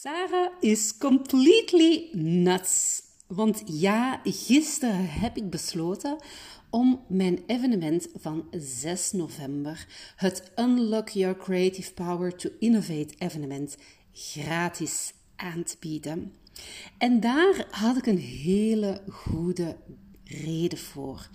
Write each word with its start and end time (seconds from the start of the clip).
Sarah 0.00 0.50
is 0.60 0.98
completely 0.98 2.08
nuts. 2.12 3.02
Want 3.26 3.62
ja, 3.66 4.20
gisteren 4.24 5.08
heb 5.08 5.36
ik 5.36 5.50
besloten 5.50 6.16
om 6.70 7.04
mijn 7.08 7.42
evenement 7.46 8.08
van 8.14 8.48
6 8.50 9.12
november, 9.12 9.86
het 10.16 10.52
Unlock 10.56 11.08
Your 11.08 11.36
Creative 11.36 11.92
Power 11.92 12.36
to 12.36 12.50
Innovate 12.58 13.14
evenement, 13.18 13.76
gratis 14.12 15.12
aan 15.36 15.62
te 15.62 15.76
bieden. 15.80 16.32
En 16.98 17.20
daar 17.20 17.66
had 17.70 17.96
ik 17.96 18.06
een 18.06 18.18
hele 18.18 19.02
goede 19.08 19.76
reden 20.24 20.78
voor. 20.78 21.28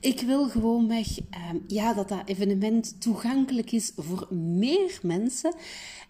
Ik 0.00 0.20
wil 0.20 0.48
gewoonweg 0.48 1.18
uh, 1.18 1.26
ja, 1.66 1.94
dat 1.94 2.08
dat 2.08 2.22
evenement 2.24 3.00
toegankelijk 3.00 3.72
is 3.72 3.92
voor 3.96 4.34
meer 4.34 4.98
mensen. 5.02 5.54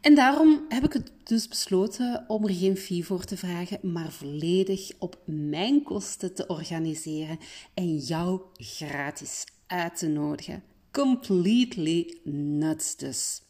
En 0.01 0.15
daarom 0.15 0.65
heb 0.69 0.85
ik 0.85 0.93
het 0.93 1.13
dus 1.25 1.49
besloten 1.49 2.25
om 2.29 2.45
er 2.45 2.55
geen 2.55 2.77
fee 2.77 3.05
voor 3.05 3.25
te 3.25 3.37
vragen, 3.37 3.93
maar 3.93 4.13
volledig 4.13 4.91
op 4.99 5.19
mijn 5.25 5.83
kosten 5.83 6.35
te 6.35 6.47
organiseren 6.47 7.39
en 7.75 7.97
jou 7.97 8.41
gratis 8.55 9.45
uit 9.67 9.99
te 9.99 10.09
nodigen. 10.09 10.63
Completely 10.91 12.19
nuts 12.25 12.97
dus. 12.97 13.43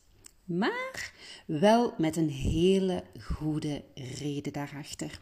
Maar 0.45 1.13
wel 1.47 1.95
met 1.99 2.17
een 2.17 2.31
hele 2.31 3.05
goede 3.21 3.83
reden 3.95 4.53
daarachter. 4.53 5.21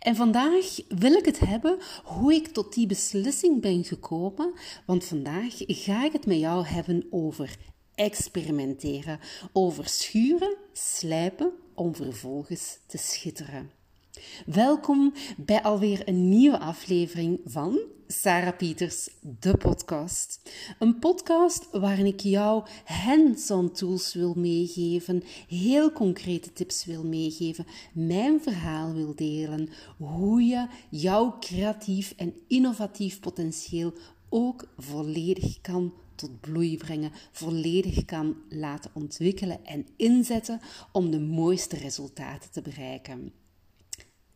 En 0.00 0.16
vandaag 0.16 0.76
wil 0.88 1.12
ik 1.12 1.24
het 1.24 1.38
hebben 1.40 1.78
hoe 2.04 2.34
ik 2.34 2.46
tot 2.46 2.74
die 2.74 2.86
beslissing 2.86 3.60
ben 3.60 3.84
gekomen, 3.84 4.52
want 4.86 5.04
vandaag 5.04 5.54
ga 5.66 6.04
ik 6.04 6.12
het 6.12 6.26
met 6.26 6.38
jou 6.38 6.66
hebben 6.66 7.06
over 7.10 7.56
experimenteren, 7.94 9.20
over 9.52 9.88
schuren, 9.88 10.56
slijpen 10.72 11.52
om 11.74 11.94
vervolgens 11.94 12.78
te 12.86 12.98
schitteren. 12.98 13.70
Welkom 14.46 15.12
bij 15.36 15.62
alweer 15.62 16.08
een 16.08 16.28
nieuwe 16.28 16.58
aflevering 16.58 17.40
van 17.44 17.78
Sarah 18.12 18.56
Pieters, 18.56 19.08
de 19.40 19.56
podcast. 19.56 20.50
Een 20.78 20.98
podcast 20.98 21.68
waarin 21.70 22.06
ik 22.06 22.20
jou 22.20 22.64
hands-on 22.84 23.72
tools 23.72 24.14
wil 24.14 24.34
meegeven, 24.36 25.22
heel 25.48 25.92
concrete 25.92 26.52
tips 26.52 26.84
wil 26.84 27.04
meegeven, 27.04 27.66
mijn 27.92 28.40
verhaal 28.40 28.92
wil 28.92 29.14
delen, 29.14 29.68
hoe 29.96 30.42
je 30.42 30.66
jouw 30.90 31.36
creatief 31.38 32.14
en 32.16 32.34
innovatief 32.48 33.20
potentieel 33.20 33.92
ook 34.28 34.68
volledig 34.78 35.60
kan 35.60 35.92
tot 36.14 36.40
bloei 36.40 36.76
brengen, 36.76 37.12
volledig 37.32 38.04
kan 38.04 38.36
laten 38.48 38.90
ontwikkelen 38.94 39.64
en 39.64 39.86
inzetten 39.96 40.60
om 40.92 41.10
de 41.10 41.20
mooiste 41.20 41.76
resultaten 41.76 42.50
te 42.50 42.62
bereiken. 42.62 43.32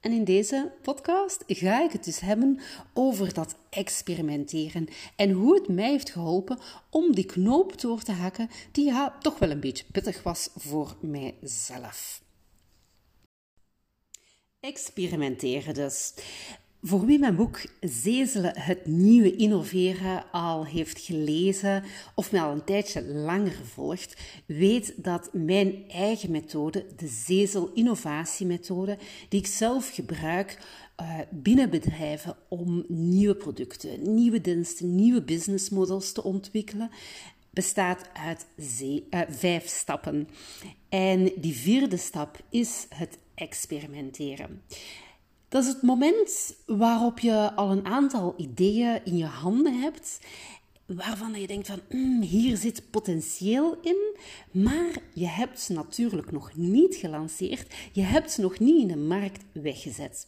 En 0.04 0.12
in 0.12 0.24
deze 0.24 0.72
podcast 0.82 1.44
ga 1.46 1.82
ik 1.84 1.92
het 1.92 2.04
dus 2.04 2.20
hebben 2.20 2.60
over 2.92 3.34
dat 3.34 3.56
experimenteren 3.70 4.88
en 5.16 5.30
hoe 5.30 5.54
het 5.54 5.68
mij 5.68 5.90
heeft 5.90 6.10
geholpen 6.10 6.58
om 6.90 7.14
die 7.14 7.24
knoop 7.24 7.80
door 7.80 8.02
te 8.02 8.12
hakken 8.12 8.50
die 8.72 8.84
ja, 8.84 9.18
toch 9.20 9.38
wel 9.38 9.50
een 9.50 9.60
beetje 9.60 9.84
pittig 9.92 10.22
was 10.22 10.48
voor 10.56 10.96
mijzelf. 11.00 12.22
Experimenteren 14.60 15.74
dus. 15.74 16.14
Voor 16.86 17.06
wie 17.06 17.18
mijn 17.18 17.36
boek 17.36 17.60
Zezelen 17.80 18.58
het 18.58 18.86
nieuwe 18.86 19.36
innoveren 19.36 20.24
al 20.32 20.66
heeft 20.66 21.00
gelezen 21.00 21.84
of 22.14 22.32
mij 22.32 22.40
al 22.40 22.52
een 22.52 22.64
tijdje 22.64 23.04
langer 23.04 23.60
volgt, 23.64 24.16
weet 24.46 24.94
dat 24.96 25.30
mijn 25.32 25.84
eigen 25.88 26.30
methode, 26.30 26.86
de 26.96 27.06
Zezel 27.06 27.70
innovatiemethode, 27.72 28.98
die 29.28 29.40
ik 29.40 29.46
zelf 29.46 29.94
gebruik 29.94 30.58
uh, 31.00 31.18
binnen 31.30 31.70
bedrijven 31.70 32.36
om 32.48 32.84
nieuwe 32.88 33.34
producten, 33.34 34.14
nieuwe 34.14 34.40
diensten, 34.40 34.94
nieuwe 34.94 35.22
businessmodels 35.22 36.12
te 36.12 36.24
ontwikkelen, 36.24 36.90
bestaat 37.50 38.08
uit 38.12 38.46
uh, 38.80 39.20
vijf 39.28 39.66
stappen. 39.66 40.28
En 40.88 41.32
die 41.36 41.54
vierde 41.54 41.96
stap 41.96 42.40
is 42.50 42.86
het 42.88 43.18
experimenteren. 43.34 44.62
Dat 45.54 45.64
is 45.64 45.68
het 45.68 45.82
moment 45.82 46.56
waarop 46.66 47.18
je 47.18 47.52
al 47.54 47.70
een 47.70 47.86
aantal 47.86 48.34
ideeën 48.36 49.04
in 49.04 49.16
je 49.16 49.24
handen 49.24 49.80
hebt, 49.80 50.20
waarvan 50.86 51.40
je 51.40 51.46
denkt 51.46 51.66
van 51.66 51.80
mm, 51.88 52.22
hier 52.22 52.56
zit 52.56 52.90
potentieel 52.90 53.78
in, 53.82 54.16
maar 54.50 54.96
je 55.12 55.26
hebt 55.26 55.60
ze 55.60 55.72
natuurlijk 55.72 56.32
nog 56.32 56.56
niet 56.56 56.94
gelanceerd, 56.94 57.74
je 57.92 58.02
hebt 58.02 58.30
ze 58.30 58.40
nog 58.40 58.58
niet 58.58 58.80
in 58.80 58.88
de 58.88 58.96
markt 58.96 59.44
weggezet. 59.52 60.26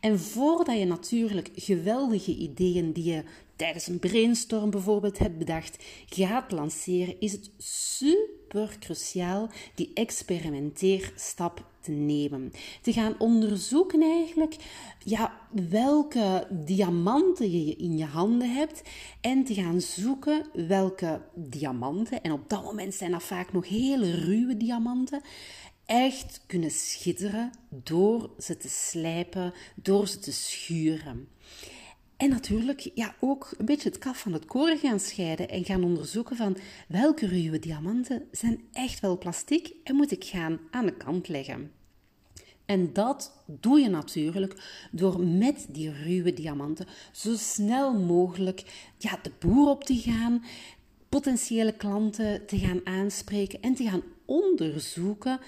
En 0.00 0.18
voordat 0.18 0.78
je 0.78 0.84
natuurlijk 0.84 1.50
geweldige 1.54 2.36
ideeën 2.36 2.92
die 2.92 3.04
je 3.04 3.24
tijdens 3.56 3.86
een 3.86 3.98
brainstorm 3.98 4.70
bijvoorbeeld 4.70 5.18
hebt 5.18 5.38
bedacht, 5.38 5.84
gaat 6.06 6.52
lanceren, 6.52 7.20
is 7.20 7.32
het 7.32 7.50
super 7.58 8.76
cruciaal 8.78 9.48
die 9.74 9.90
experimenteerstap 9.94 11.69
te 11.80 11.90
nemen. 11.92 12.52
Te 12.82 12.92
gaan 12.92 13.14
onderzoeken 13.18 14.02
eigenlijk 14.02 14.56
ja, 15.04 15.40
welke 15.70 16.46
diamanten 16.50 17.50
je 17.50 17.76
in 17.76 17.98
je 17.98 18.04
handen 18.04 18.54
hebt 18.54 18.82
en 19.20 19.44
te 19.44 19.54
gaan 19.54 19.80
zoeken 19.80 20.46
welke 20.52 21.20
diamanten, 21.34 22.22
en 22.22 22.32
op 22.32 22.48
dat 22.48 22.64
moment 22.64 22.94
zijn 22.94 23.10
dat 23.10 23.22
vaak 23.22 23.52
nog 23.52 23.68
hele 23.68 24.10
ruwe 24.10 24.56
diamanten, 24.56 25.20
echt 25.86 26.40
kunnen 26.46 26.70
schitteren 26.70 27.50
door 27.68 28.30
ze 28.38 28.56
te 28.56 28.68
slijpen, 28.68 29.54
door 29.74 30.08
ze 30.08 30.18
te 30.18 30.32
schuren. 30.32 31.28
En 32.20 32.30
natuurlijk 32.30 32.90
ja, 32.94 33.14
ook 33.20 33.54
een 33.58 33.64
beetje 33.64 33.88
het 33.88 33.98
kaf 33.98 34.18
van 34.18 34.32
het 34.32 34.44
koren 34.44 34.78
gaan 34.78 35.00
scheiden 35.00 35.48
en 35.48 35.64
gaan 35.64 35.84
onderzoeken 35.84 36.36
van 36.36 36.56
welke 36.88 37.26
ruwe 37.26 37.58
diamanten 37.58 38.22
zijn 38.30 38.60
echt 38.72 39.00
wel 39.00 39.18
plastic 39.18 39.72
en 39.84 39.94
moet 39.94 40.10
ik 40.10 40.24
gaan 40.24 40.58
aan 40.70 40.86
de 40.86 40.96
kant 40.96 41.28
leggen. 41.28 41.72
En 42.64 42.92
dat 42.92 43.44
doe 43.46 43.78
je 43.78 43.88
natuurlijk 43.88 44.86
door 44.90 45.20
met 45.20 45.66
die 45.68 45.92
ruwe 45.92 46.32
diamanten 46.32 46.86
zo 47.12 47.34
snel 47.36 47.98
mogelijk 47.98 48.90
ja, 48.98 49.18
de 49.22 49.32
boer 49.38 49.68
op 49.68 49.84
te 49.84 49.96
gaan, 49.96 50.44
potentiële 51.08 51.72
klanten 51.72 52.46
te 52.46 52.58
gaan 52.58 52.80
aanspreken 52.86 53.60
en 53.60 53.74
te 53.74 53.84
gaan 53.84 54.02
onderzoeken 54.24 55.40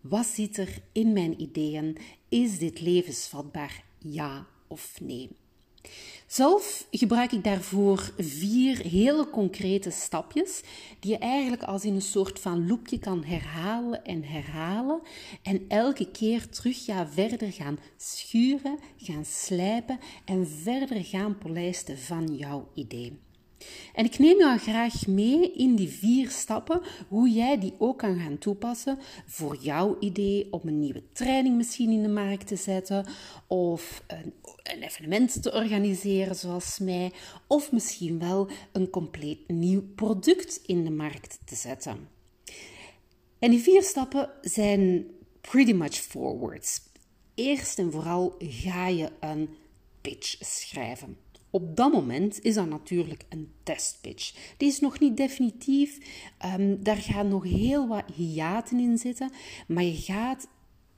wat 0.00 0.26
zit 0.26 0.56
er 0.56 0.82
in 0.92 1.12
mijn 1.12 1.40
ideeën? 1.40 1.96
Is 2.28 2.58
dit 2.58 2.80
levensvatbaar? 2.80 3.84
Ja 3.98 4.46
of 4.66 5.00
nee? 5.00 5.39
Zelf 6.26 6.86
gebruik 6.90 7.32
ik 7.32 7.44
daarvoor 7.44 8.12
vier 8.18 8.78
hele 8.78 9.30
concrete 9.30 9.90
stapjes, 9.90 10.62
die 11.00 11.10
je 11.10 11.18
eigenlijk 11.18 11.62
als 11.62 11.84
in 11.84 11.94
een 11.94 12.02
soort 12.02 12.38
van 12.38 12.66
loopje 12.66 12.98
kan 12.98 13.24
herhalen 13.24 14.04
en 14.04 14.24
herhalen. 14.24 15.00
En 15.42 15.64
elke 15.68 16.10
keer 16.10 16.48
terug 16.48 16.86
ja, 16.86 17.08
verder 17.08 17.52
gaan 17.52 17.78
schuren, 17.96 18.78
gaan 18.96 19.24
slijpen 19.24 19.98
en 20.24 20.48
verder 20.48 21.04
gaan 21.04 21.38
polijsten 21.38 21.98
van 21.98 22.36
jouw 22.36 22.68
idee. 22.74 23.18
En 23.94 24.04
ik 24.04 24.18
neem 24.18 24.38
jou 24.38 24.58
graag 24.58 25.06
mee 25.06 25.52
in 25.52 25.74
die 25.74 25.88
vier 25.88 26.30
stappen, 26.30 26.80
hoe 27.08 27.30
jij 27.30 27.58
die 27.58 27.74
ook 27.78 27.98
kan 27.98 28.18
gaan 28.18 28.38
toepassen 28.38 28.98
voor 29.26 29.56
jouw 29.60 29.96
idee 30.00 30.52
om 30.52 30.60
een 30.64 30.78
nieuwe 30.78 31.02
training 31.12 31.56
misschien 31.56 31.90
in 31.90 32.02
de 32.02 32.08
markt 32.08 32.46
te 32.46 32.56
zetten, 32.56 33.06
of 33.46 34.04
een, 34.06 34.34
een 34.62 34.82
evenement 34.82 35.42
te 35.42 35.52
organiseren 35.52 36.36
zoals 36.36 36.78
mij, 36.78 37.12
of 37.46 37.72
misschien 37.72 38.18
wel 38.18 38.48
een 38.72 38.90
compleet 38.90 39.48
nieuw 39.48 39.82
product 39.94 40.60
in 40.66 40.84
de 40.84 40.90
markt 40.90 41.38
te 41.44 41.54
zetten. 41.54 42.08
En 43.38 43.50
die 43.50 43.60
vier 43.60 43.82
stappen 43.82 44.30
zijn 44.40 45.06
pretty 45.40 45.72
much 45.72 45.94
forwards. 45.94 46.80
Eerst 47.34 47.78
en 47.78 47.92
vooral 47.92 48.34
ga 48.38 48.86
je 48.86 49.10
een 49.20 49.48
pitch 50.00 50.36
schrijven. 50.40 51.16
Op 51.50 51.76
dat 51.76 51.92
moment 51.92 52.42
is 52.42 52.54
dat 52.54 52.68
natuurlijk 52.68 53.24
een 53.28 53.52
testpitch. 53.62 54.54
Die 54.56 54.68
is 54.68 54.80
nog 54.80 54.98
niet 54.98 55.16
definitief. 55.16 55.98
Um, 56.58 56.82
daar 56.82 56.96
gaan 56.96 57.28
nog 57.28 57.44
heel 57.44 57.88
wat 57.88 58.04
hiaten 58.14 58.78
in 58.78 58.98
zitten. 58.98 59.32
Maar 59.66 59.82
je 59.82 59.96
gaat 59.96 60.48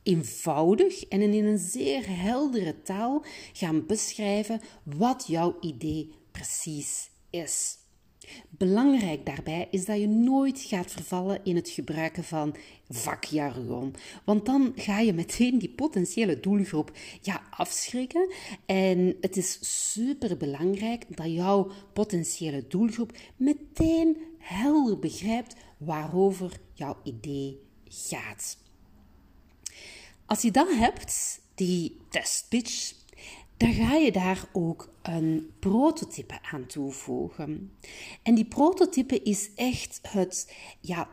eenvoudig 0.02 1.04
en 1.04 1.20
in 1.20 1.44
een 1.44 1.58
zeer 1.58 2.04
heldere 2.08 2.82
taal 2.82 3.24
gaan 3.52 3.86
beschrijven 3.86 4.60
wat 4.82 5.24
jouw 5.26 5.56
idee 5.60 6.12
precies 6.30 7.10
is. 7.30 7.81
Belangrijk 8.50 9.26
daarbij 9.26 9.68
is 9.70 9.84
dat 9.84 10.00
je 10.00 10.08
nooit 10.08 10.60
gaat 10.60 10.90
vervallen 10.90 11.40
in 11.44 11.56
het 11.56 11.68
gebruiken 11.68 12.24
van 12.24 12.56
vakjargon. 12.88 13.94
Want 14.24 14.46
dan 14.46 14.72
ga 14.76 14.98
je 14.98 15.12
meteen 15.12 15.58
die 15.58 15.70
potentiële 15.70 16.40
doelgroep 16.40 16.92
ja, 17.20 17.42
afschrikken. 17.50 18.32
En 18.66 19.16
het 19.20 19.36
is 19.36 19.58
super 19.92 20.36
belangrijk 20.36 21.16
dat 21.16 21.32
jouw 21.32 21.70
potentiële 21.92 22.64
doelgroep 22.68 23.12
meteen 23.36 24.16
helder 24.38 24.98
begrijpt 24.98 25.54
waarover 25.78 26.60
jouw 26.72 26.96
idee 27.02 27.60
gaat. 27.88 28.56
Als 30.26 30.42
je 30.42 30.50
dat 30.50 30.68
hebt, 30.74 31.40
die 31.54 31.96
testpitch, 32.08 32.92
dan 33.62 33.72
ga 33.72 33.94
je 33.94 34.12
daar 34.12 34.48
ook 34.52 34.88
een 35.02 35.50
prototype 35.58 36.38
aan 36.52 36.66
toevoegen. 36.66 37.72
En 38.22 38.34
die 38.34 38.44
prototype 38.44 39.22
is 39.22 39.50
echt 39.54 40.00
het 40.08 40.54
ja, 40.80 41.08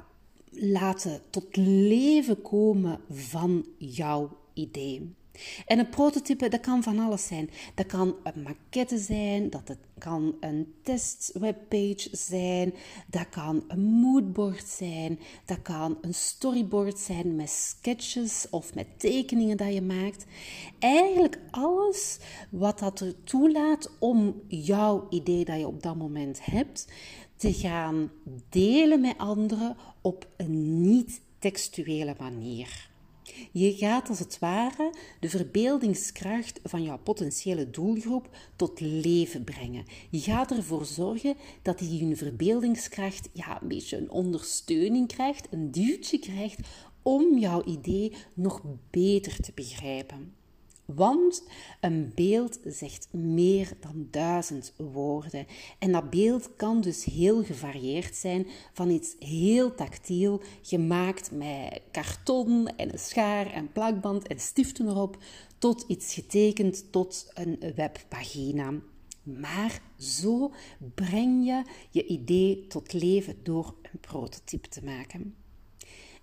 laten 0.49 1.21
tot 1.29 1.55
leven 1.57 2.41
komen 2.41 2.99
van 3.09 3.65
jouw 3.77 4.37
idee. 4.53 5.13
En 5.65 5.79
een 5.79 5.89
prototype, 5.89 6.49
dat 6.49 6.59
kan 6.59 6.83
van 6.83 6.99
alles 6.99 7.27
zijn. 7.27 7.49
Dat 7.75 7.85
kan 7.85 8.15
een 8.23 8.41
maquette 8.41 8.97
zijn, 8.97 9.49
dat 9.49 9.67
het 9.67 9.77
kan 9.97 10.35
een 10.39 10.73
testwebpage 10.83 12.07
zijn, 12.11 12.73
dat 13.07 13.29
kan 13.29 13.63
een 13.67 13.81
moodboard 13.81 14.67
zijn, 14.67 15.19
dat 15.45 15.61
kan 15.61 15.97
een 16.01 16.13
storyboard 16.13 16.99
zijn 16.99 17.35
met 17.35 17.49
sketches 17.49 18.47
of 18.49 18.75
met 18.75 18.99
tekeningen 18.99 19.57
dat 19.57 19.73
je 19.73 19.81
maakt. 19.81 20.25
Eigenlijk 20.79 21.39
alles 21.51 22.17
wat 22.49 22.79
dat 22.79 22.99
er 22.99 23.23
toelaat 23.23 23.91
om 23.99 24.41
jouw 24.47 25.07
idee 25.09 25.45
dat 25.45 25.59
je 25.59 25.67
op 25.67 25.83
dat 25.83 25.95
moment 25.95 26.45
hebt, 26.45 26.87
te 27.35 27.53
gaan 27.53 28.11
delen 28.49 29.01
met 29.01 29.17
anderen 29.17 29.75
op 30.01 30.27
een 30.37 30.81
niet-textuele 30.81 32.15
manier. 32.19 32.88
Je 33.51 33.75
gaat 33.75 34.09
als 34.09 34.19
het 34.19 34.39
ware 34.39 34.93
de 35.19 35.29
verbeeldingskracht 35.29 36.59
van 36.63 36.83
jouw 36.83 36.97
potentiële 36.97 37.69
doelgroep 37.69 38.29
tot 38.55 38.79
leven 38.79 39.43
brengen. 39.43 39.85
Je 40.09 40.19
gaat 40.19 40.51
ervoor 40.51 40.85
zorgen 40.85 41.35
dat 41.61 41.79
die 41.79 42.03
hun 42.03 42.17
verbeeldingskracht 42.17 43.29
ja, 43.33 43.61
een 43.61 43.67
beetje 43.67 43.97
een 43.97 44.11
ondersteuning 44.11 45.07
krijgt, 45.07 45.47
een 45.51 45.71
duwtje 45.71 46.19
krijgt 46.19 46.59
om 47.01 47.37
jouw 47.37 47.63
idee 47.63 48.13
nog 48.33 48.61
beter 48.89 49.41
te 49.41 49.51
begrijpen. 49.55 50.33
Want 50.95 51.43
een 51.79 52.11
beeld 52.15 52.59
zegt 52.63 53.07
meer 53.11 53.71
dan 53.79 54.07
duizend 54.11 54.73
woorden. 54.77 55.45
En 55.79 55.91
dat 55.91 56.09
beeld 56.09 56.55
kan 56.55 56.81
dus 56.81 57.03
heel 57.03 57.43
gevarieerd 57.43 58.15
zijn, 58.15 58.47
van 58.73 58.89
iets 58.89 59.15
heel 59.19 59.75
tactiel, 59.75 60.41
gemaakt 60.61 61.31
met 61.31 61.81
karton 61.91 62.67
en 62.67 62.93
een 62.93 62.99
schaar 62.99 63.51
en 63.51 63.71
plakband 63.71 64.27
en 64.27 64.39
stiften 64.39 64.87
erop, 64.87 65.17
tot 65.57 65.85
iets 65.87 66.13
getekend 66.13 66.91
tot 66.91 67.31
een 67.33 67.59
webpagina. 67.75 68.73
Maar 69.23 69.81
zo 69.97 70.51
breng 70.95 71.45
je 71.45 71.63
je 71.89 72.05
idee 72.05 72.67
tot 72.67 72.93
leven 72.93 73.35
door 73.43 73.75
een 73.81 73.99
prototype 73.99 74.69
te 74.69 74.83
maken. 74.83 75.35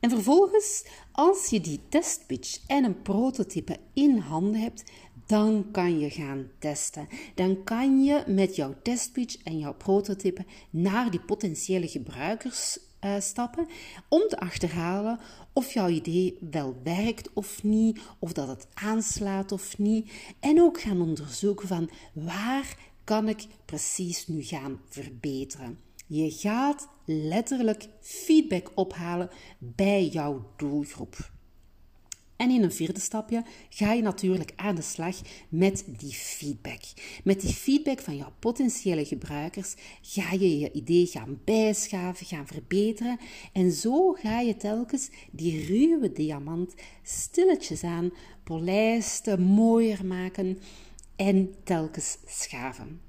En 0.06 0.12
vervolgens, 0.12 0.84
als 1.12 1.46
je 1.48 1.60
die 1.60 1.80
testpitch 1.88 2.58
en 2.66 2.84
een 2.84 3.02
prototype 3.02 3.76
in 3.92 4.18
handen 4.18 4.60
hebt, 4.60 4.84
dan 5.26 5.66
kan 5.72 5.98
je 5.98 6.10
gaan 6.10 6.48
testen. 6.58 7.08
Dan 7.34 7.64
kan 7.64 8.04
je 8.04 8.24
met 8.26 8.56
jouw 8.56 8.74
testpitch 8.82 9.36
en 9.42 9.58
jouw 9.58 9.74
prototype 9.74 10.44
naar 10.70 11.10
die 11.10 11.20
potentiële 11.20 11.88
gebruikers 11.88 12.78
uh, 13.00 13.14
stappen 13.20 13.66
om 14.08 14.28
te 14.28 14.38
achterhalen 14.38 15.20
of 15.52 15.72
jouw 15.72 15.88
idee 15.88 16.38
wel 16.50 16.76
werkt 16.82 17.32
of 17.32 17.62
niet, 17.62 18.00
of 18.18 18.32
dat 18.32 18.48
het 18.48 18.66
aanslaat 18.74 19.52
of 19.52 19.78
niet. 19.78 20.12
En 20.40 20.60
ook 20.60 20.80
gaan 20.80 21.00
onderzoeken 21.00 21.68
van 21.68 21.90
waar 22.12 22.76
kan 23.04 23.28
ik 23.28 23.46
precies 23.64 24.26
nu 24.26 24.42
gaan 24.42 24.80
verbeteren. 24.88 25.78
Je 26.06 26.30
gaat 26.30 26.88
letterlijk 27.06 27.88
feedback 28.00 28.70
ophalen 28.74 29.30
bij 29.58 30.06
jouw 30.06 30.52
doelgroep. 30.56 31.34
En 32.36 32.50
in 32.50 32.62
een 32.62 32.72
vierde 32.72 33.00
stapje 33.00 33.44
ga 33.68 33.92
je 33.92 34.02
natuurlijk 34.02 34.52
aan 34.56 34.74
de 34.74 34.82
slag 34.82 35.16
met 35.48 35.84
die 35.98 36.12
feedback. 36.12 36.80
Met 37.24 37.40
die 37.40 37.52
feedback 37.52 38.00
van 38.00 38.16
jouw 38.16 38.32
potentiële 38.38 39.04
gebruikers 39.04 39.74
ga 40.02 40.32
je 40.32 40.58
je 40.58 40.72
idee 40.72 41.06
gaan 41.06 41.40
bijschaven, 41.44 42.26
gaan 42.26 42.46
verbeteren. 42.46 43.18
En 43.52 43.72
zo 43.72 44.12
ga 44.12 44.40
je 44.40 44.56
telkens 44.56 45.10
die 45.30 45.66
ruwe 45.66 46.12
diamant 46.12 46.74
stilletjes 47.02 47.84
aan 47.84 48.12
polijsten, 48.44 49.42
mooier 49.42 50.06
maken 50.06 50.58
en 51.16 51.54
telkens 51.64 52.18
schaven. 52.26 53.05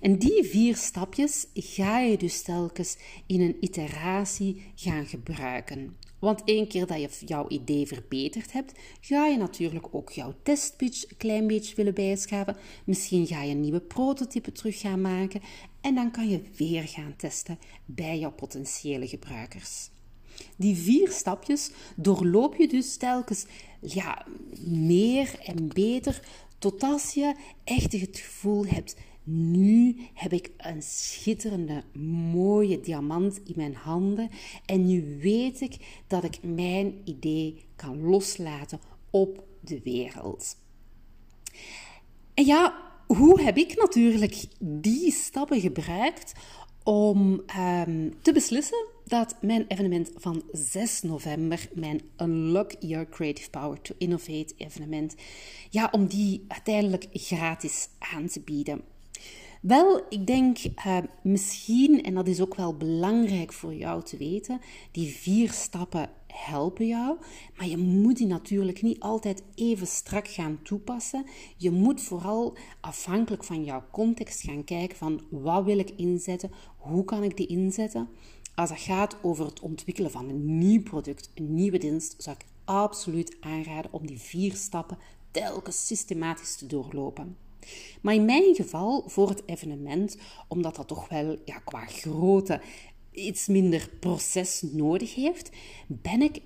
En 0.00 0.18
die 0.18 0.44
vier 0.44 0.76
stapjes 0.76 1.46
ga 1.54 1.98
je 1.98 2.16
dus 2.16 2.42
telkens 2.42 2.96
in 3.26 3.40
een 3.40 3.56
iteratie 3.60 4.62
gaan 4.74 5.06
gebruiken. 5.06 5.96
Want 6.18 6.42
één 6.44 6.68
keer 6.68 6.86
dat 6.86 7.20
je 7.20 7.26
jouw 7.26 7.48
idee 7.48 7.86
verbeterd 7.86 8.52
hebt, 8.52 8.72
ga 9.00 9.26
je 9.26 9.36
natuurlijk 9.36 9.86
ook 9.90 10.10
jouw 10.10 10.34
testpitch 10.42 11.10
een 11.10 11.16
klein 11.16 11.46
beetje 11.46 11.76
willen 11.76 11.94
bijschaven. 11.94 12.56
Misschien 12.84 13.26
ga 13.26 13.42
je 13.42 13.50
een 13.50 13.60
nieuwe 13.60 13.80
prototype 13.80 14.52
terug 14.52 14.80
gaan 14.80 15.00
maken 15.00 15.40
en 15.80 15.94
dan 15.94 16.10
kan 16.10 16.28
je 16.28 16.42
weer 16.56 16.88
gaan 16.88 17.14
testen 17.16 17.58
bij 17.84 18.18
jouw 18.18 18.32
potentiële 18.32 19.06
gebruikers. 19.06 19.90
Die 20.56 20.76
vier 20.76 21.10
stapjes 21.10 21.70
doorloop 21.96 22.56
je 22.56 22.68
dus 22.68 22.96
telkens 22.96 23.46
ja, 23.80 24.26
meer 24.66 25.38
en 25.44 25.68
beter 25.68 26.22
totdat 26.58 27.12
je 27.14 27.34
echt 27.64 27.92
het 27.92 28.18
gevoel 28.18 28.66
hebt 28.66 28.96
nu 29.30 29.96
heb 30.14 30.32
ik 30.32 30.50
een 30.56 30.82
schitterende, 30.82 31.82
mooie 32.32 32.80
diamant 32.80 33.40
in 33.44 33.54
mijn 33.56 33.74
handen 33.74 34.30
en 34.64 34.86
nu 34.86 35.18
weet 35.20 35.60
ik 35.60 36.02
dat 36.06 36.24
ik 36.24 36.38
mijn 36.42 36.94
idee 37.04 37.64
kan 37.76 38.02
loslaten 38.02 38.80
op 39.10 39.44
de 39.60 39.80
wereld. 39.84 40.56
En 42.34 42.44
ja, 42.44 42.86
hoe 43.06 43.40
heb 43.40 43.56
ik 43.56 43.76
natuurlijk 43.76 44.46
die 44.60 45.12
stappen 45.12 45.60
gebruikt 45.60 46.32
om 46.82 47.42
um, 47.58 48.14
te 48.22 48.32
beslissen 48.32 48.86
dat 49.04 49.36
mijn 49.40 49.64
evenement 49.66 50.10
van 50.16 50.42
6 50.52 51.02
november, 51.02 51.68
mijn 51.74 52.00
Unlock 52.16 52.72
Your 52.78 53.08
Creative 53.08 53.50
Power 53.50 53.80
to 53.80 53.94
Innovate 53.98 54.54
evenement, 54.56 55.14
ja, 55.70 55.88
om 55.92 56.06
die 56.06 56.44
uiteindelijk 56.48 57.06
gratis 57.12 57.88
aan 57.98 58.26
te 58.26 58.40
bieden. 58.40 58.82
Wel, 59.62 60.02
ik 60.08 60.26
denk 60.26 60.58
uh, 60.86 60.98
misschien, 61.22 62.02
en 62.02 62.14
dat 62.14 62.28
is 62.28 62.40
ook 62.40 62.54
wel 62.54 62.76
belangrijk 62.76 63.52
voor 63.52 63.74
jou 63.74 64.02
te 64.02 64.16
weten, 64.16 64.60
die 64.90 65.14
vier 65.14 65.50
stappen 65.52 66.10
helpen 66.26 66.86
jou, 66.86 67.16
maar 67.56 67.66
je 67.66 67.76
moet 67.76 68.16
die 68.16 68.26
natuurlijk 68.26 68.82
niet 68.82 69.00
altijd 69.00 69.42
even 69.54 69.86
strak 69.86 70.28
gaan 70.28 70.62
toepassen. 70.62 71.24
Je 71.56 71.70
moet 71.70 72.02
vooral 72.02 72.56
afhankelijk 72.80 73.44
van 73.44 73.64
jouw 73.64 73.84
context 73.90 74.42
gaan 74.42 74.64
kijken 74.64 74.96
van 74.96 75.20
wat 75.30 75.64
wil 75.64 75.78
ik 75.78 75.90
inzetten, 75.90 76.50
hoe 76.76 77.04
kan 77.04 77.22
ik 77.22 77.36
die 77.36 77.46
inzetten. 77.46 78.08
Als 78.54 78.70
het 78.70 78.80
gaat 78.80 79.16
over 79.22 79.46
het 79.46 79.60
ontwikkelen 79.60 80.10
van 80.10 80.28
een 80.28 80.58
nieuw 80.58 80.82
product, 80.82 81.30
een 81.34 81.54
nieuwe 81.54 81.78
dienst, 81.78 82.14
zou 82.18 82.36
ik 82.38 82.46
absoluut 82.64 83.36
aanraden 83.40 83.92
om 83.92 84.06
die 84.06 84.20
vier 84.20 84.54
stappen 84.54 84.98
telkens 85.30 85.86
systematisch 85.86 86.56
te 86.56 86.66
doorlopen. 86.66 87.47
Maar 88.00 88.14
in 88.14 88.24
mijn 88.24 88.54
geval, 88.54 89.04
voor 89.06 89.28
het 89.28 89.42
evenement, 89.46 90.16
omdat 90.48 90.76
dat 90.76 90.88
toch 90.88 91.08
wel 91.08 91.36
ja, 91.44 91.58
qua 91.58 91.86
grootte 91.86 92.60
iets 93.18 93.46
minder 93.46 93.90
proces 94.00 94.62
nodig 94.62 95.14
heeft, 95.14 95.50
ben 95.86 96.22
ik 96.22 96.40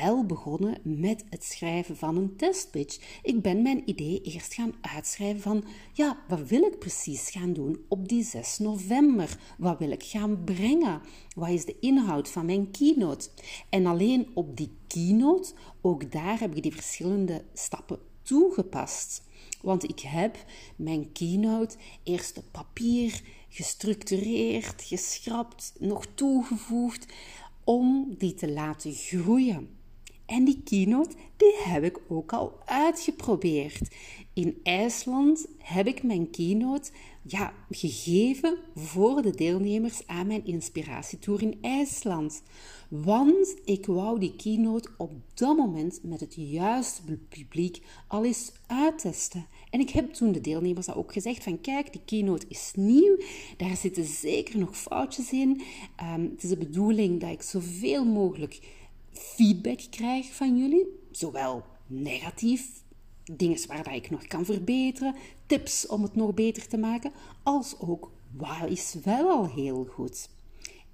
wel 0.00 0.26
begonnen 0.26 0.78
met 0.82 1.24
het 1.30 1.44
schrijven 1.44 1.96
van 1.96 2.16
een 2.16 2.36
testpitch. 2.36 3.20
Ik 3.22 3.42
ben 3.42 3.62
mijn 3.62 3.82
idee 3.84 4.20
eerst 4.22 4.54
gaan 4.54 4.74
uitschrijven 4.80 5.40
van, 5.40 5.64
ja, 5.92 6.18
wat 6.28 6.48
wil 6.48 6.62
ik 6.62 6.78
precies 6.78 7.30
gaan 7.30 7.52
doen 7.52 7.84
op 7.88 8.08
die 8.08 8.22
6 8.22 8.58
november? 8.58 9.38
Wat 9.58 9.78
wil 9.78 9.90
ik 9.90 10.02
gaan 10.02 10.44
brengen? 10.44 11.00
Wat 11.34 11.48
is 11.48 11.64
de 11.64 11.76
inhoud 11.80 12.28
van 12.28 12.46
mijn 12.46 12.70
keynote? 12.70 13.28
En 13.68 13.86
alleen 13.86 14.30
op 14.34 14.56
die 14.56 14.70
keynote, 14.86 15.52
ook 15.80 16.12
daar 16.12 16.40
heb 16.40 16.56
ik 16.56 16.62
die 16.62 16.74
verschillende 16.74 17.44
stappen 17.54 17.98
toegepast. 18.22 19.25
Want 19.62 19.84
ik 19.84 20.00
heb 20.00 20.44
mijn 20.76 21.12
keynote 21.12 21.76
eerst 22.02 22.38
op 22.38 22.44
papier 22.50 23.20
gestructureerd, 23.48 24.82
geschrapt, 24.82 25.72
nog 25.78 26.06
toegevoegd 26.14 27.06
om 27.64 28.14
die 28.18 28.34
te 28.34 28.52
laten 28.52 28.92
groeien. 28.92 29.68
En 30.26 30.44
die 30.44 30.62
keynote 30.64 31.16
die 31.36 31.54
heb 31.64 31.84
ik 31.84 31.98
ook 32.08 32.32
al 32.32 32.58
uitgeprobeerd. 32.64 33.94
In 34.32 34.60
IJsland 34.62 35.46
heb 35.58 35.86
ik 35.86 36.02
mijn 36.02 36.30
keynote 36.30 36.90
ja, 37.26 37.52
gegeven 37.70 38.58
voor 38.74 39.22
de 39.22 39.30
deelnemers 39.30 40.06
aan 40.06 40.26
mijn 40.26 40.44
inspiratietour 40.44 41.42
in 41.42 41.58
IJsland. 41.60 42.42
Want 42.88 43.56
ik 43.64 43.86
wou 43.86 44.18
die 44.18 44.36
keynote 44.36 44.88
op 44.96 45.12
dat 45.34 45.56
moment 45.56 46.00
met 46.02 46.20
het 46.20 46.34
juiste 46.34 47.02
publiek 47.28 47.82
al 48.06 48.24
eens 48.24 48.52
uittesten. 48.66 49.46
En 49.70 49.80
ik 49.80 49.90
heb 49.90 50.12
toen 50.12 50.32
de 50.32 50.40
deelnemers 50.40 50.92
ook 50.92 51.12
gezegd 51.12 51.42
van 51.42 51.60
kijk, 51.60 51.92
die 51.92 52.02
keynote 52.04 52.46
is 52.48 52.72
nieuw, 52.74 53.16
daar 53.56 53.76
zitten 53.76 54.04
zeker 54.04 54.58
nog 54.58 54.76
foutjes 54.76 55.32
in. 55.32 55.62
Um, 56.14 56.30
het 56.30 56.42
is 56.42 56.48
de 56.48 56.56
bedoeling 56.56 57.20
dat 57.20 57.30
ik 57.30 57.42
zoveel 57.42 58.04
mogelijk 58.04 58.60
feedback 59.12 59.80
krijg 59.90 60.34
van 60.34 60.58
jullie, 60.58 60.86
zowel 61.10 61.64
negatief, 61.86 62.84
dingen 63.32 63.66
waar 63.66 63.94
ik 63.94 64.10
nog 64.10 64.26
kan 64.26 64.44
verbeteren, 64.44 65.14
tips 65.46 65.86
om 65.86 66.02
het 66.02 66.14
nog 66.16 66.34
beter 66.34 66.68
te 66.68 66.76
maken, 66.76 67.12
als 67.42 67.78
ook 67.78 68.10
wat 68.36 68.68
is 68.68 68.96
wel 69.04 69.30
al 69.30 69.48
heel 69.48 69.84
goed. 69.84 70.28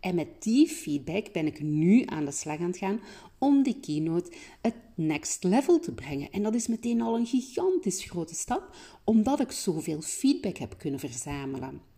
En 0.01 0.15
met 0.15 0.43
die 0.43 0.69
feedback 0.69 1.33
ben 1.33 1.47
ik 1.47 1.61
nu 1.61 2.03
aan 2.07 2.25
de 2.25 2.31
slag 2.31 2.59
aan 2.59 2.67
het 2.67 2.77
gaan 2.77 3.01
om 3.39 3.63
die 3.63 3.81
keynote 3.81 4.33
het 4.61 4.75
next 4.95 5.45
level 5.45 5.81
te 5.81 5.93
brengen. 5.93 6.31
En 6.31 6.43
dat 6.43 6.55
is 6.55 6.67
meteen 6.67 7.03
al 7.03 7.17
een 7.17 7.27
gigantisch 7.27 8.05
grote 8.05 8.35
stap, 8.35 8.77
omdat 9.05 9.41
ik 9.41 9.51
zoveel 9.51 10.01
feedback 10.01 10.57
heb 10.57 10.79
kunnen 10.79 11.01
verzamelen. 11.01 11.92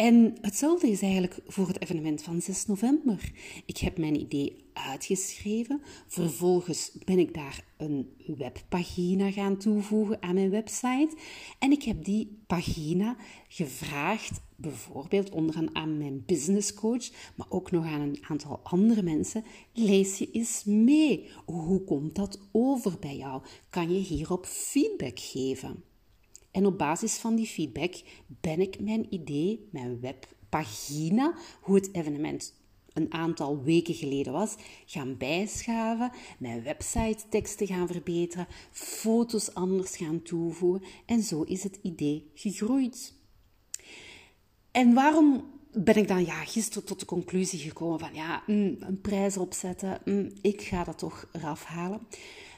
En 0.00 0.34
hetzelfde 0.40 0.90
is 0.90 1.02
eigenlijk 1.02 1.38
voor 1.46 1.66
het 1.66 1.82
evenement 1.82 2.22
van 2.22 2.40
6 2.40 2.66
november. 2.66 3.32
Ik 3.66 3.76
heb 3.78 3.98
mijn 3.98 4.20
idee 4.20 4.64
uitgeschreven. 4.72 5.82
Vervolgens 6.06 6.90
ben 7.04 7.18
ik 7.18 7.34
daar 7.34 7.64
een 7.76 8.08
webpagina 8.36 9.30
gaan 9.30 9.56
toevoegen 9.56 10.22
aan 10.22 10.34
mijn 10.34 10.50
website. 10.50 11.16
En 11.58 11.70
ik 11.72 11.82
heb 11.82 12.04
die 12.04 12.38
pagina 12.46 13.16
gevraagd, 13.48 14.40
bijvoorbeeld 14.56 15.30
onderaan 15.30 15.74
aan 15.74 15.98
mijn 15.98 16.22
business 16.26 16.74
coach, 16.74 17.10
maar 17.34 17.46
ook 17.48 17.70
nog 17.70 17.84
aan 17.84 18.00
een 18.00 18.24
aantal 18.28 18.60
andere 18.62 19.02
mensen. 19.02 19.44
Lees 19.72 20.18
je 20.18 20.30
eens 20.30 20.64
mee. 20.64 21.28
Hoe 21.44 21.84
komt 21.84 22.14
dat 22.14 22.40
over 22.52 22.98
bij 23.00 23.16
jou? 23.16 23.42
Kan 23.70 23.92
je 23.94 24.00
hierop 24.00 24.46
feedback 24.46 25.18
geven? 25.18 25.89
En 26.50 26.66
op 26.66 26.78
basis 26.78 27.16
van 27.16 27.34
die 27.34 27.46
feedback 27.46 27.94
ben 28.26 28.60
ik 28.60 28.80
mijn 28.80 29.06
idee, 29.14 29.68
mijn 29.70 30.00
webpagina, 30.00 31.34
hoe 31.60 31.74
het 31.74 31.94
evenement 31.94 32.58
een 32.92 33.12
aantal 33.12 33.62
weken 33.62 33.94
geleden 33.94 34.32
was, 34.32 34.54
gaan 34.86 35.16
bijschaven, 35.16 36.12
mijn 36.38 36.62
website 36.62 37.28
teksten 37.28 37.66
gaan 37.66 37.86
verbeteren, 37.86 38.46
foto's 38.70 39.54
anders 39.54 39.96
gaan 39.96 40.22
toevoegen 40.22 40.82
en 41.06 41.22
zo 41.22 41.42
is 41.42 41.62
het 41.62 41.78
idee 41.82 42.30
gegroeid. 42.34 43.14
En 44.70 44.94
waarom 44.94 45.44
ben 45.72 45.96
ik 45.96 46.08
dan 46.08 46.24
ja, 46.24 46.44
gisteren 46.44 46.84
tot 46.84 47.00
de 47.00 47.06
conclusie 47.06 47.58
gekomen 47.58 47.98
van 47.98 48.14
ja, 48.14 48.42
mm, 48.46 48.76
een 48.80 49.00
prijs 49.00 49.36
opzetten, 49.36 50.00
mm, 50.04 50.30
ik 50.40 50.62
ga 50.62 50.84
dat 50.84 50.98
toch 50.98 51.28
eraf 51.32 51.64
halen? 51.64 52.00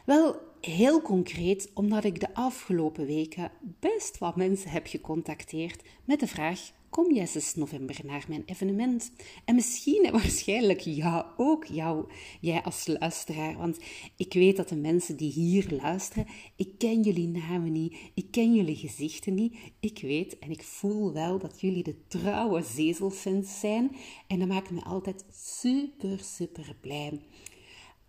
Wel, 0.05 0.41
heel 0.67 1.03
concreet 1.03 1.71
omdat 1.75 2.05
ik 2.05 2.21
de 2.21 2.35
afgelopen 2.35 3.07
weken 3.07 3.51
best 3.81 4.19
wat 4.19 4.37
mensen 4.37 4.71
heb 4.71 4.87
gecontacteerd 4.87 5.83
met 6.05 6.21
de 6.21 6.27
vraag: 6.27 6.73
Kom 6.91 7.13
jij 7.13 7.27
6 7.27 7.55
november 7.55 8.01
naar 8.05 8.25
mijn 8.29 8.43
evenement? 8.47 9.13
En 9.45 9.55
misschien 9.55 10.05
en 10.07 10.13
waarschijnlijk 10.13 10.81
ja, 10.81 11.33
ook 11.37 11.65
jou, 11.65 12.05
jij 12.41 12.63
als 12.63 12.87
luisteraar. 12.87 13.57
Want 13.57 13.79
ik 14.17 14.33
weet 14.33 14.57
dat 14.57 14.69
de 14.69 14.77
mensen 14.77 15.17
die 15.17 15.33
hier 15.33 15.67
luisteren, 15.83 16.27
ik 16.57 16.79
ken 16.79 17.03
jullie 17.03 17.29
namen 17.29 17.73
niet, 17.73 17.97
ik 18.15 18.31
ken 18.31 18.55
jullie 18.55 18.77
gezichten 18.77 19.35
niet. 19.35 19.57
Ik 19.81 19.99
weet 20.03 20.39
en 20.39 20.51
ik 20.51 20.63
voel 20.63 21.13
wel 21.13 21.39
dat 21.39 21.61
jullie 21.61 21.83
de 21.83 22.07
trouwe 22.09 22.63
zezelfans 22.63 23.61
zijn. 23.61 23.97
En 24.27 24.39
dat 24.39 24.49
maakt 24.49 24.71
me 24.71 24.83
altijd 24.83 25.25
super, 25.31 26.19
super 26.21 26.77
blij. 26.81 27.21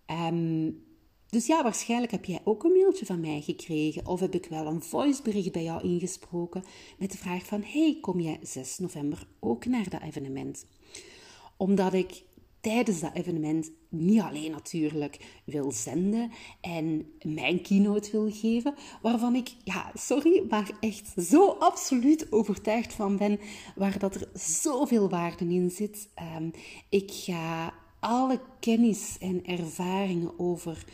Um, 0.07 0.81
dus 1.34 1.46
ja, 1.46 1.63
waarschijnlijk 1.63 2.12
heb 2.12 2.25
jij 2.25 2.42
ook 2.44 2.63
een 2.63 2.72
mailtje 2.72 3.06
van 3.06 3.20
mij 3.20 3.42
gekregen 3.42 4.08
of 4.08 4.20
heb 4.20 4.34
ik 4.34 4.46
wel 4.46 4.66
een 4.66 4.82
voicebericht 4.82 5.52
bij 5.52 5.63
jou 5.63 5.84
ingesproken 5.84 6.63
met 6.98 7.12
de 7.12 7.18
vraag 7.18 7.46
van 7.46 7.63
hey, 7.66 7.98
kom 8.02 8.20
jij 8.20 8.40
6 8.42 8.78
november 8.80 9.28
ook 9.40 9.66
naar 9.66 9.90
dat 9.90 10.02
evenement? 10.02 10.66
Omdat 11.58 11.94
ik 11.94 12.24
tijdens 12.62 13.00
dat 13.00 13.13
evenement 13.13 13.72
niet 13.90 14.22
alleen 14.22 14.52
natuurlijk 14.52 15.42
wil 15.46 15.72
zenden 15.72 16.32
en 16.62 17.06
mijn 17.22 17.62
keynote 17.62 18.12
wil 18.12 18.32
geven, 18.32 18.74
waarvan 19.02 19.36
ik, 19.36 19.50
ja, 19.63 19.92
sorry, 19.94 20.44
maar 20.50 20.72
echt 20.80 21.13
zo 21.18 21.48
absoluut 21.48 22.32
overtuigd 22.32 22.94
van 22.94 23.18
ben, 23.18 23.40
waar 23.75 24.00
dat 24.00 24.16
er 24.16 24.30
zoveel 24.34 25.10
waarde 25.10 25.46
in 25.46 25.72
zit. 25.72 26.10
Um, 26.38 26.52
ik 26.90 27.12
ga 27.12 27.74
alle 28.00 28.40
kennis 28.60 29.18
en 29.20 29.46
ervaringen 29.46 30.40
over 30.40 30.86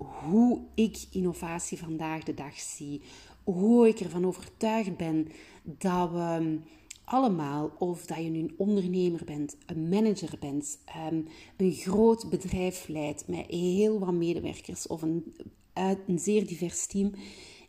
hoe 0.00 0.60
ik 0.74 1.06
innovatie 1.10 1.78
vandaag 1.78 2.22
de 2.22 2.34
dag 2.34 2.60
zie. 2.60 3.00
Hoe 3.44 3.88
ik 3.88 4.00
ervan 4.00 4.26
overtuigd 4.26 4.96
ben 4.96 5.28
dat 5.62 6.10
we 6.10 6.58
allemaal, 7.04 7.72
of 7.78 8.06
dat 8.06 8.16
je 8.16 8.30
nu 8.30 8.38
een 8.38 8.54
ondernemer 8.56 9.24
bent, 9.24 9.56
een 9.66 9.88
manager 9.88 10.36
bent, 10.40 10.78
ehm, 10.84 11.20
een 11.56 11.72
groot 11.72 12.30
bedrijf 12.30 12.88
leidt 12.88 13.28
met 13.28 13.46
heel 13.46 13.98
wat 13.98 14.12
medewerkers 14.12 14.86
of 14.86 15.02
een, 15.02 15.34
een 16.06 16.18
zeer 16.18 16.46
divers 16.46 16.86
team. 16.86 17.12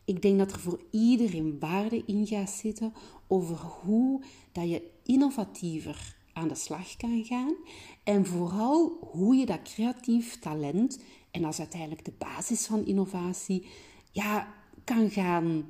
Ik 0.06 0.22
denk 0.22 0.38
dat 0.38 0.52
er 0.52 0.60
voor 0.60 0.82
iedereen 0.92 1.60
waarde 1.60 2.04
in 2.06 2.28
gaat 2.28 2.50
zitten 2.50 2.94
over 3.28 3.56
hoe 3.56 4.22
dat 4.52 4.70
je 4.70 4.90
innovatiever 5.04 6.16
aan 6.34 6.48
de 6.48 6.56
slag 6.56 6.98
kan 6.98 7.24
gaan 7.26 7.56
en 8.04 8.26
vooral 8.26 8.98
hoe 9.12 9.36
je 9.36 9.46
dat 9.46 9.62
creatief 9.62 10.40
talent 10.40 11.00
en 11.32 11.42
dat 11.42 11.52
is 11.52 11.60
uiteindelijk 11.60 12.06
de 12.06 12.14
basis 12.18 12.66
van 12.66 12.86
innovatie, 12.86 13.66
ja, 14.12 14.54
kan 14.84 15.10
gaan, 15.10 15.70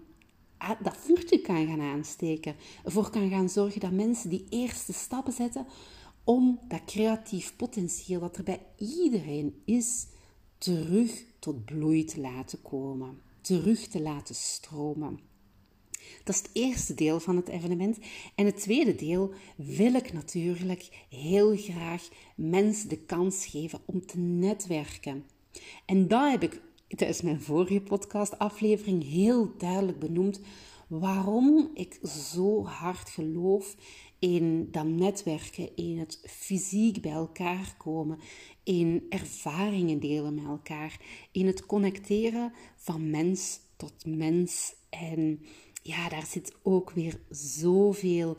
dat 0.82 0.98
vuurtje 0.98 1.42
kan 1.42 1.68
gaan 1.68 1.82
aansteken. 1.82 2.56
Ervoor 2.84 3.10
kan 3.10 3.30
gaan 3.30 3.50
zorgen 3.50 3.80
dat 3.80 3.92
mensen 3.92 4.30
die 4.30 4.46
eerste 4.50 4.94
stappen 4.94 5.34
zetten 5.34 5.68
om 6.24 6.60
dat 6.68 6.86
creatief 6.86 7.56
potentieel 7.56 8.20
dat 8.20 8.38
er 8.38 8.44
bij 8.44 8.66
iedereen 8.78 9.62
is, 9.66 10.08
terug 10.58 11.24
tot 11.40 11.66
bloei 11.66 12.04
te 12.04 12.20
laten 12.20 12.62
komen, 12.62 13.22
terug 13.42 13.88
te 13.88 14.02
laten 14.02 14.36
stromen. 14.36 15.20
Dat 16.24 16.36
is 16.36 16.42
het 16.42 16.50
eerste 16.54 16.94
deel 16.94 17.20
van 17.20 17.36
het 17.36 17.48
evenement. 17.48 17.98
En 18.36 18.46
het 18.46 18.60
tweede 18.60 18.96
deel 18.96 19.34
wil 19.56 19.94
ik 19.94 20.14
natuurlijk 20.14 21.06
heel 21.10 21.58
graag 21.58 22.10
mensen 22.36 22.90
de 22.90 22.98
kans 22.98 23.46
geven 23.46 23.80
om 23.86 24.06
te 24.06 24.18
netwerken. 24.18 25.26
En 25.86 26.08
dat 26.08 26.32
heb 26.32 26.44
ik 26.44 26.62
tijdens 26.88 27.22
mijn 27.22 27.42
vorige 27.42 27.82
podcastaflevering 27.82 29.04
heel 29.04 29.58
duidelijk 29.58 30.00
benoemd 30.00 30.42
waarom 30.88 31.72
ik 31.74 32.00
zo 32.04 32.66
hard 32.66 33.10
geloof 33.10 33.76
in 34.20 34.68
dat 34.72 34.86
netwerken, 34.86 35.76
in 35.76 36.00
het 36.00 36.20
fysiek 36.28 37.02
bij 37.02 37.12
elkaar 37.12 37.76
komen, 37.78 38.20
in 38.64 39.06
ervaringen 39.10 40.00
delen 40.00 40.34
met 40.34 40.46
elkaar, 40.46 41.00
in 41.32 41.48
het 41.48 41.66
connecteren 41.66 42.54
van 42.76 43.10
mens 43.10 43.60
tot 43.78 44.06
mens. 44.06 44.76
En 44.90 45.40
ja, 45.84 46.10
daar 46.10 46.26
zit 46.26 46.56
ook 46.64 46.92
weer 46.92 47.20
zoveel 47.30 48.38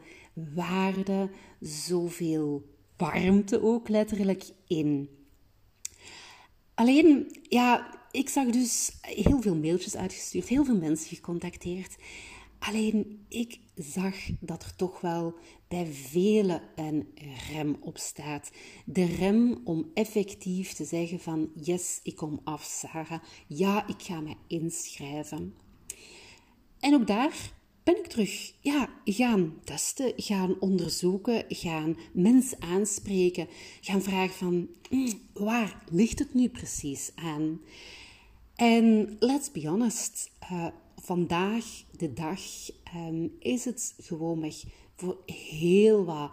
waarde, 0.55 1.31
zoveel 1.61 2.63
warmte 2.97 3.63
ook 3.63 3.89
letterlijk 3.89 4.45
in. 4.67 5.09
Alleen, 6.75 7.39
ja, 7.43 7.99
ik 8.11 8.29
zag 8.29 8.47
dus 8.47 8.93
heel 9.01 9.43
veel 9.43 9.57
mailtjes 9.57 9.97
uitgestuurd, 9.97 10.49
heel 10.49 10.65
veel 10.65 10.79
mensen 10.79 11.17
gecontacteerd. 11.17 11.97
Alleen, 12.59 13.25
ik 13.29 13.59
zag 13.75 14.15
dat 14.41 14.63
er 14.63 14.77
toch 14.77 15.01
wel 15.01 15.35
bij 15.69 15.87
velen 15.87 16.63
een 16.75 17.09
rem 17.53 17.77
op 17.81 17.99
staat. 17.99 18.51
De 18.85 19.05
rem 19.05 19.61
om 19.65 19.91
effectief 19.95 20.73
te 20.73 20.85
zeggen 20.85 21.21
van, 21.21 21.51
yes, 21.55 22.01
ik 22.03 22.17
kom 22.17 22.41
af, 22.45 22.63
Sarah. 22.63 23.23
Ja, 23.47 23.87
ik 23.87 24.03
ga 24.03 24.21
me 24.21 24.35
inschrijven. 24.47 25.55
En 26.81 26.95
ook 26.95 27.07
daar 27.07 27.53
ben 27.85 27.99
ik 27.99 28.07
terug 28.07 28.53
ja, 28.61 28.89
gaan 29.05 29.61
testen, 29.65 30.13
gaan 30.17 30.61
onderzoeken, 30.61 31.45
gaan 31.49 31.97
mensen 32.13 32.63
aanspreken, 32.63 33.49
gaan 33.81 34.03
vragen 34.03 34.35
van 34.35 34.69
hm, 34.89 35.13
waar 35.33 35.85
ligt 35.91 36.19
het 36.19 36.35
nu 36.35 36.49
precies 36.49 37.13
aan? 37.15 37.61
En 38.55 39.17
let's 39.19 39.51
be 39.51 39.69
honest, 39.69 40.31
uh, 40.53 40.67
vandaag 40.97 41.65
de 41.97 42.13
dag 42.13 42.41
um, 42.97 43.37
is 43.39 43.65
het 43.65 43.95
gewoonweg 44.01 44.65
voor 44.97 45.23
heel 45.27 46.05
wat 46.05 46.31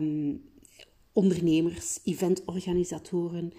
um, 0.00 0.42
ondernemers, 1.12 1.98
eventorganisatoren 2.04 3.52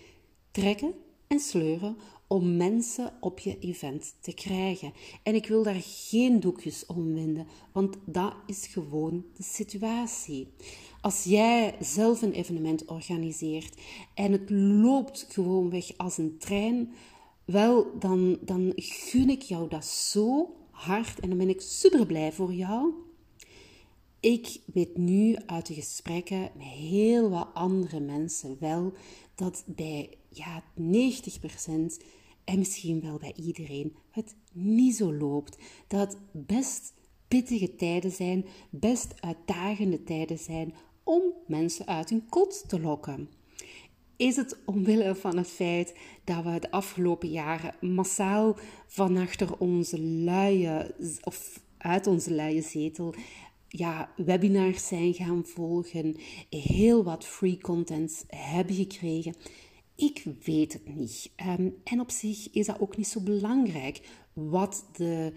trekken 0.52 0.94
en 1.28 1.40
sleuren 1.40 1.98
om 2.28 2.58
mensen 2.58 3.14
op 3.20 3.40
je 3.40 3.60
event 3.60 4.16
te 4.22 4.34
krijgen. 4.34 4.94
En 5.24 5.36
ik 5.36 5.48
wil 5.48 5.64
daar 5.64 5.82
geen 5.82 6.40
doekjes 6.40 6.86
om 6.86 7.14
winden, 7.14 7.48
want 7.72 7.98
dat 8.06 8.34
is 8.48 8.68
gewoon 8.68 9.26
de 9.36 9.44
situatie. 9.44 10.48
Als 11.02 11.24
jij 11.24 11.76
zelf 11.80 12.22
een 12.22 12.32
evenement 12.32 12.86
organiseert 12.86 13.82
en 14.14 14.32
het 14.32 14.50
loopt 14.50 15.26
gewoon 15.30 15.70
weg 15.70 15.98
als 15.98 16.18
een 16.18 16.38
trein, 16.38 16.94
wel, 17.46 18.00
dan, 18.00 18.38
dan 18.42 18.72
gun 18.76 19.30
ik 19.30 19.42
jou 19.42 19.70
dat 19.70 19.86
zo 19.86 20.56
hard 20.72 21.20
en 21.20 21.30
dan 21.30 21.38
ben 21.38 21.50
ik 21.50 21.62
super 21.62 22.06
blij 22.06 22.32
voor 22.32 22.54
jou. 22.54 22.94
Ik 24.20 24.60
weet 24.74 24.98
nu 24.98 25.36
uit 25.46 25.66
de 25.66 25.74
gesprekken 25.74 26.52
met 26.58 26.68
heel 26.68 27.30
wat 27.30 27.48
andere 27.54 28.00
mensen 28.00 28.58
wel 28.60 28.94
dat 29.36 29.64
bij 29.66 30.18
ja, 30.34 30.64
90% 30.78 32.06
en 32.44 32.58
misschien 32.58 33.02
wel 33.02 33.18
bij 33.18 33.34
iedereen 33.36 33.96
het 34.12 34.36
niet 34.54 34.96
zo 34.96 35.14
loopt. 35.14 35.58
Dat 35.88 36.18
best 36.32 36.94
pittige 37.28 37.76
tijden 37.76 38.12
zijn, 38.12 38.46
best 38.70 39.22
uitdagende 39.22 40.04
tijden 40.04 40.38
zijn 40.38 40.74
om 41.04 41.22
mensen 41.48 41.88
uit 41.88 42.10
hun 42.10 42.30
kot 42.30 42.64
te 42.68 42.80
lokken. 42.80 43.30
Is 44.16 44.36
het 44.36 44.58
omwille 44.66 45.16
van 45.16 45.38
het 45.38 45.48
feit 45.48 45.96
dat 46.24 46.44
we 46.44 46.60
de 46.60 46.72
afgelopen 46.72 47.30
jaren 47.30 47.76
massaal 47.94 48.58
van 48.88 49.18
achter 49.18 49.58
onze 49.58 50.02
luie 50.02 50.96
of 51.24 51.62
uit 51.78 52.08
onze 52.08 52.34
luie 52.34 52.62
zetel 52.62 53.14
ja, 53.68 54.10
webinars 54.16 54.88
zijn 54.88 55.14
gaan 55.14 55.46
volgen, 55.46 56.16
heel 56.50 57.04
wat 57.04 57.26
free 57.26 57.58
content 57.58 58.26
hebben 58.28 58.76
gekregen. 58.76 59.36
Ik 59.96 60.26
weet 60.44 60.74
het 60.74 60.96
niet. 60.96 61.32
Ehm, 61.36 61.70
en 61.84 62.00
op 62.00 62.12
zich 62.12 62.52
is 62.52 62.66
dat 62.66 62.80
ook 62.80 62.98
niet 62.98 63.08
zo 63.08 63.22
belangrijk 63.22 64.10
wat 64.34 64.86
de 64.94 65.34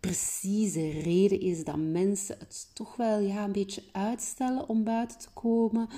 precieze 0.00 0.90
reden 0.90 1.40
is 1.40 1.64
dat 1.64 1.76
mensen 1.76 2.38
het 2.38 2.70
toch 2.74 2.96
wel 2.96 3.20
ja, 3.20 3.44
een 3.44 3.52
beetje 3.52 3.82
uitstellen 3.92 4.68
om 4.68 4.84
buiten 4.84 5.18
te 5.18 5.28
komen. 5.34 5.88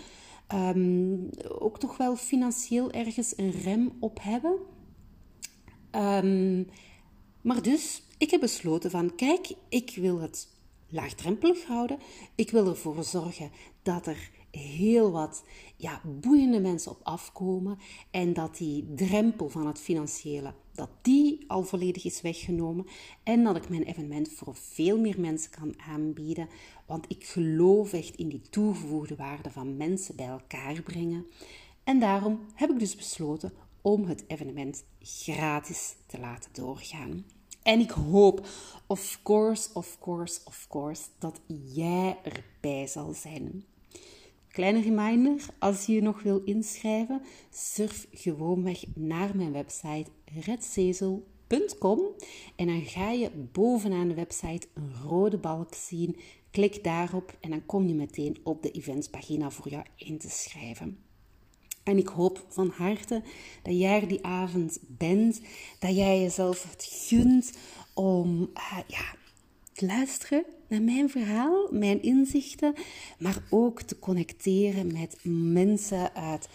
Ehm, 0.47 1.19
ook 1.59 1.79
toch 1.79 1.97
wel 1.97 2.17
financieel 2.17 2.91
ergens 2.91 3.33
een 3.37 3.51
rem 3.51 3.93
op 4.01 4.19
hebben. 4.23 4.57
Um, 5.93 6.67
maar 7.41 7.63
dus, 7.63 8.03
ik 8.19 8.31
heb 8.31 8.41
besloten 8.41 8.91
van, 8.91 9.15
kijk, 9.15 9.53
ik 9.69 9.97
wil 9.97 10.21
het 10.21 10.49
laagdrempelig 10.91 11.65
houden. 11.65 11.99
Ik 12.35 12.51
wil 12.51 12.67
ervoor 12.67 13.05
zorgen 13.05 13.51
dat 13.83 14.07
er 14.07 14.31
heel 14.51 15.11
wat 15.11 15.45
ja, 15.77 16.01
boeiende 16.05 16.61
mensen 16.61 16.91
op 16.91 17.01
afkomen 17.03 17.79
en 18.11 18.33
dat 18.33 18.57
die 18.57 18.95
drempel 18.95 19.49
van 19.49 19.67
het 19.67 19.79
financiële, 19.79 20.55
dat 20.75 20.91
die 21.03 21.45
al 21.47 21.63
volledig 21.63 22.05
is 22.05 22.21
weggenomen 22.21 22.87
en 23.23 23.45
dat 23.45 23.57
ik 23.57 23.69
mijn 23.69 23.83
evenement 23.83 24.29
voor 24.29 24.57
veel 24.57 24.99
meer 24.99 25.21
mensen 25.21 25.51
kan 25.51 25.75
aanbieden, 25.81 26.49
want 26.87 27.05
ik 27.09 27.25
geloof 27.25 27.93
echt 27.93 28.17
in 28.17 28.29
die 28.29 28.43
toegevoegde 28.51 29.17
waarde 29.17 29.51
van 29.51 29.77
mensen 29.77 30.17
bij 30.17 30.27
elkaar 30.27 30.83
brengen. 30.83 31.27
En 31.85 32.01
daarom 32.01 32.41
heb 32.55 32.71
ik 32.71 32.79
dus 32.79 32.97
besloten 32.97 33.53
om 33.81 34.05
het 34.05 34.25
evenement 34.27 34.85
gratis 35.01 35.95
te 36.07 36.19
laten 36.19 36.51
doorgaan. 36.53 37.25
En 37.63 37.81
ik 37.81 37.91
hoop, 37.91 38.47
of 38.87 39.21
course, 39.23 39.69
of 39.75 39.97
course, 40.01 40.41
of 40.45 40.67
course, 40.69 41.03
dat 41.19 41.41
jij 41.75 42.17
erbij 42.23 42.87
zal 42.87 43.13
zijn. 43.13 43.65
Kleine 44.49 44.81
reminder, 44.81 45.45
als 45.59 45.87
je 45.87 45.93
je 45.93 46.03
nog 46.03 46.23
wil 46.23 46.43
inschrijven, 46.45 47.23
surf 47.51 48.07
gewoonweg 48.13 48.85
naar 48.95 49.37
mijn 49.37 49.53
website 49.53 50.11
redzezel.com 50.45 52.01
en 52.57 52.67
dan 52.67 52.83
ga 52.83 53.11
je 53.11 53.31
bovenaan 53.53 54.09
de 54.09 54.15
website 54.15 54.67
een 54.75 54.93
rode 55.09 55.39
balk 55.39 55.75
zien. 55.75 56.17
Klik 56.51 56.85
daarop 56.85 57.37
en 57.41 57.51
dan 57.51 57.67
kom 57.67 57.87
je 57.87 57.95
meteen 57.95 58.37
op 58.43 58.63
de 58.63 58.71
eventspagina 58.71 59.51
voor 59.51 59.69
jou 59.69 59.85
in 59.97 60.19
te 60.19 60.31
schrijven. 60.31 61.10
En 61.83 61.99
ik 61.99 62.09
hoop 62.09 62.45
van 62.49 62.73
harte 62.77 63.23
dat 63.63 63.79
jij 63.79 64.01
er 64.01 64.09
die 64.09 64.25
avond 64.25 64.79
bent, 64.87 65.41
dat 65.79 65.97
jij 65.97 66.21
jezelf 66.21 66.71
het 66.71 66.85
gunt 66.91 67.53
om 67.95 68.51
uh, 68.55 68.79
ja, 68.87 69.15
te 69.73 69.87
luisteren 69.87 70.45
naar 70.69 70.83
mijn 70.83 71.11
verhaal, 71.11 71.69
mijn 71.71 72.03
inzichten, 72.03 72.75
maar 73.19 73.43
ook 73.51 73.83
te 73.83 73.99
connecteren 73.99 74.93
met 74.93 75.17
mensen 75.23 76.15
uit 76.15 76.49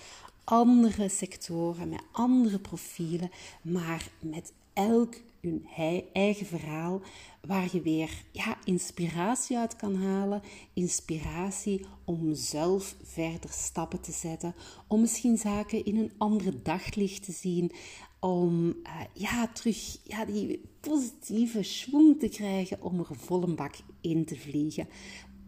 andere 0.44 1.10
sectoren, 1.10 1.90
met 1.90 2.02
andere 2.12 2.60
profielen, 2.60 3.32
maar 3.62 4.08
met 4.20 4.54
elk 4.74 5.16
hun 5.46 5.66
eigen 6.14 6.46
verhaal, 6.46 7.02
waar 7.42 7.70
je 7.72 7.82
weer 7.82 8.24
ja, 8.32 8.58
inspiratie 8.64 9.58
uit 9.58 9.76
kan 9.76 9.96
halen. 9.96 10.42
Inspiratie 10.74 11.86
om 12.06 12.34
zelf 12.34 12.96
verder 13.04 13.50
stappen 13.50 14.02
te 14.02 14.12
zetten, 14.12 14.56
om 14.88 15.02
misschien 15.02 15.38
zaken 15.38 15.86
in 15.86 15.98
een 15.98 16.12
andere 16.18 16.62
daglicht 16.62 17.24
te 17.24 17.32
zien, 17.32 17.72
om 18.20 18.68
uh, 18.68 19.02
ja, 19.14 19.48
terug 19.48 19.98
ja, 20.04 20.26
die 20.26 20.62
positieve 20.80 21.64
schwung 21.64 22.20
te 22.20 22.30
krijgen 22.30 22.82
om 22.82 23.00
er 23.00 23.16
volle 23.16 23.54
bak 23.54 23.76
in 24.02 24.26
te 24.26 24.36
vliegen. 24.36 24.88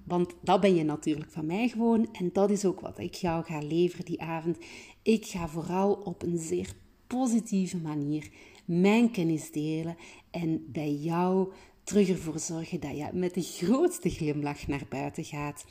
Want 0.03 0.33
dat 0.41 0.61
ben 0.61 0.75
je 0.75 0.83
natuurlijk 0.83 1.31
van 1.31 1.45
mij 1.45 1.67
gewoon 1.67 2.13
en 2.13 2.29
dat 2.33 2.49
is 2.49 2.65
ook 2.65 2.79
wat 2.79 2.99
ik 2.99 3.13
jou 3.13 3.43
ga 3.43 3.59
leveren 3.59 4.05
die 4.05 4.21
avond. 4.21 4.57
Ik 5.01 5.25
ga 5.25 5.47
vooral 5.47 5.93
op 5.93 6.23
een 6.23 6.37
zeer 6.37 6.73
positieve 7.07 7.77
manier 7.77 8.29
mijn 8.67 9.11
kennis 9.11 9.51
delen 9.51 9.95
en 10.31 10.71
bij 10.71 10.93
jou 10.93 11.51
terug 11.83 12.09
ervoor 12.09 12.39
zorgen 12.39 12.79
dat 12.79 12.97
je 12.97 13.09
met 13.13 13.33
de 13.33 13.41
grootste 13.41 14.09
glimlach 14.09 14.67
naar 14.67 14.85
buiten 14.89 15.23
gaat. 15.23 15.65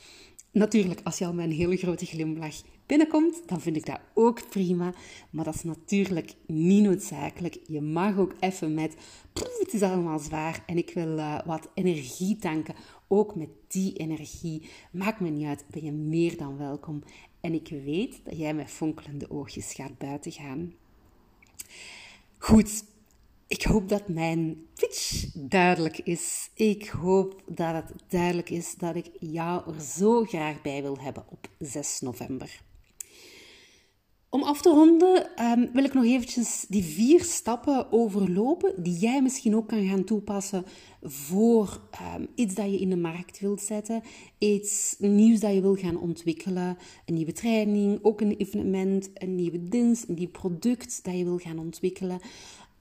Natuurlijk, 0.51 1.01
als 1.03 1.17
je 1.17 1.25
al 1.25 1.33
met 1.33 1.45
een 1.45 1.51
hele 1.51 1.77
grote 1.77 2.05
glimlach 2.05 2.61
binnenkomt, 2.85 3.41
dan 3.45 3.61
vind 3.61 3.75
ik 3.75 3.85
dat 3.85 3.99
ook 4.13 4.49
prima. 4.49 4.93
Maar 5.29 5.45
dat 5.45 5.55
is 5.55 5.63
natuurlijk 5.63 6.33
niet 6.47 6.83
noodzakelijk. 6.83 7.59
Je 7.67 7.81
mag 7.81 8.17
ook 8.17 8.33
even 8.39 8.73
met, 8.73 8.95
het 9.33 9.73
is 9.73 9.81
allemaal 9.81 10.19
zwaar 10.19 10.63
en 10.65 10.77
ik 10.77 10.91
wil 10.93 11.17
uh, 11.17 11.39
wat 11.45 11.69
energie 11.73 12.37
tanken. 12.37 12.75
Ook 13.07 13.35
met 13.35 13.49
die 13.67 13.93
energie. 13.93 14.69
Maakt 14.91 15.19
me 15.19 15.29
niet 15.29 15.47
uit, 15.47 15.65
ben 15.71 15.83
je 15.83 15.91
meer 15.91 16.37
dan 16.37 16.57
welkom. 16.57 17.03
En 17.41 17.53
ik 17.53 17.67
weet 17.85 18.19
dat 18.23 18.37
jij 18.37 18.53
met 18.53 18.69
fonkelende 18.69 19.29
oogjes 19.31 19.73
gaat 19.73 19.97
buiten 19.97 20.31
gaan. 20.31 20.73
Goed, 22.37 22.83
ik 23.47 23.63
hoop 23.63 23.89
dat 23.89 24.07
mijn 24.07 24.67
pitch 24.73 25.25
duidelijk 25.33 25.97
is. 25.97 26.49
Ik 26.53 26.87
hoop 26.87 27.41
dat 27.45 27.73
het 27.73 27.93
duidelijk 28.07 28.49
is 28.49 28.75
dat 28.75 28.95
ik 28.95 29.09
jou 29.19 29.73
er 29.73 29.81
zo 29.81 30.23
graag 30.23 30.61
bij 30.61 30.81
wil 30.81 30.97
hebben 30.99 31.25
op 31.29 31.49
6 31.59 31.99
november. 32.01 32.61
Om 34.29 34.43
af 34.43 34.61
te 34.61 34.69
ronden 34.69 35.43
um, 35.43 35.69
wil 35.73 35.83
ik 35.83 35.93
nog 35.93 36.03
eventjes 36.03 36.65
die 36.69 36.83
vier 36.83 37.23
stappen 37.23 37.91
overlopen 37.91 38.83
die 38.83 38.97
jij 38.97 39.21
misschien 39.21 39.55
ook 39.55 39.67
kan 39.67 39.87
gaan 39.87 40.03
toepassen 40.03 40.65
voor 41.01 41.81
um, 42.15 42.27
iets 42.35 42.55
dat 42.55 42.71
je 42.71 42.79
in 42.79 42.89
de 42.89 42.97
markt 42.97 43.39
wilt 43.39 43.61
zetten, 43.61 44.01
iets 44.37 44.95
nieuws 44.99 45.39
dat 45.39 45.53
je 45.53 45.61
wil 45.61 45.75
gaan 45.75 45.99
ontwikkelen, 45.99 46.77
een 47.05 47.13
nieuwe 47.13 47.31
training, 47.31 47.99
ook 48.01 48.21
een 48.21 48.37
evenement, 48.37 49.09
een 49.13 49.35
nieuwe 49.35 49.63
dienst, 49.63 50.07
een 50.07 50.15
nieuw 50.15 50.29
product 50.29 51.03
dat 51.03 51.17
je 51.17 51.23
wil 51.23 51.37
gaan 51.37 51.59
ontwikkelen. 51.59 52.19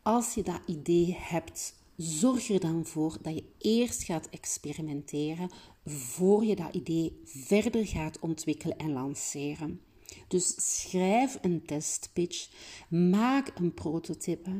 Als 0.02 0.34
je 0.34 0.42
dat 0.42 0.60
idee 0.66 1.16
hebt, 1.18 1.74
zorg 1.96 2.48
er 2.48 2.60
dan 2.60 2.86
voor 2.86 3.18
dat 3.22 3.34
je 3.34 3.44
eerst 3.58 4.02
gaat 4.02 4.28
experimenteren 4.30 5.50
voor 5.84 6.44
je 6.44 6.56
dat 6.56 6.74
idee 6.74 7.20
verder 7.24 7.86
gaat 7.86 8.18
ontwikkelen 8.18 8.76
en 8.76 8.92
lanceren. 8.92 9.80
Dus 10.28 10.54
schrijf 10.56 11.38
een 11.42 11.64
testpitch, 11.66 12.48
maak 12.88 13.52
een 13.54 13.74
prototype, 13.74 14.58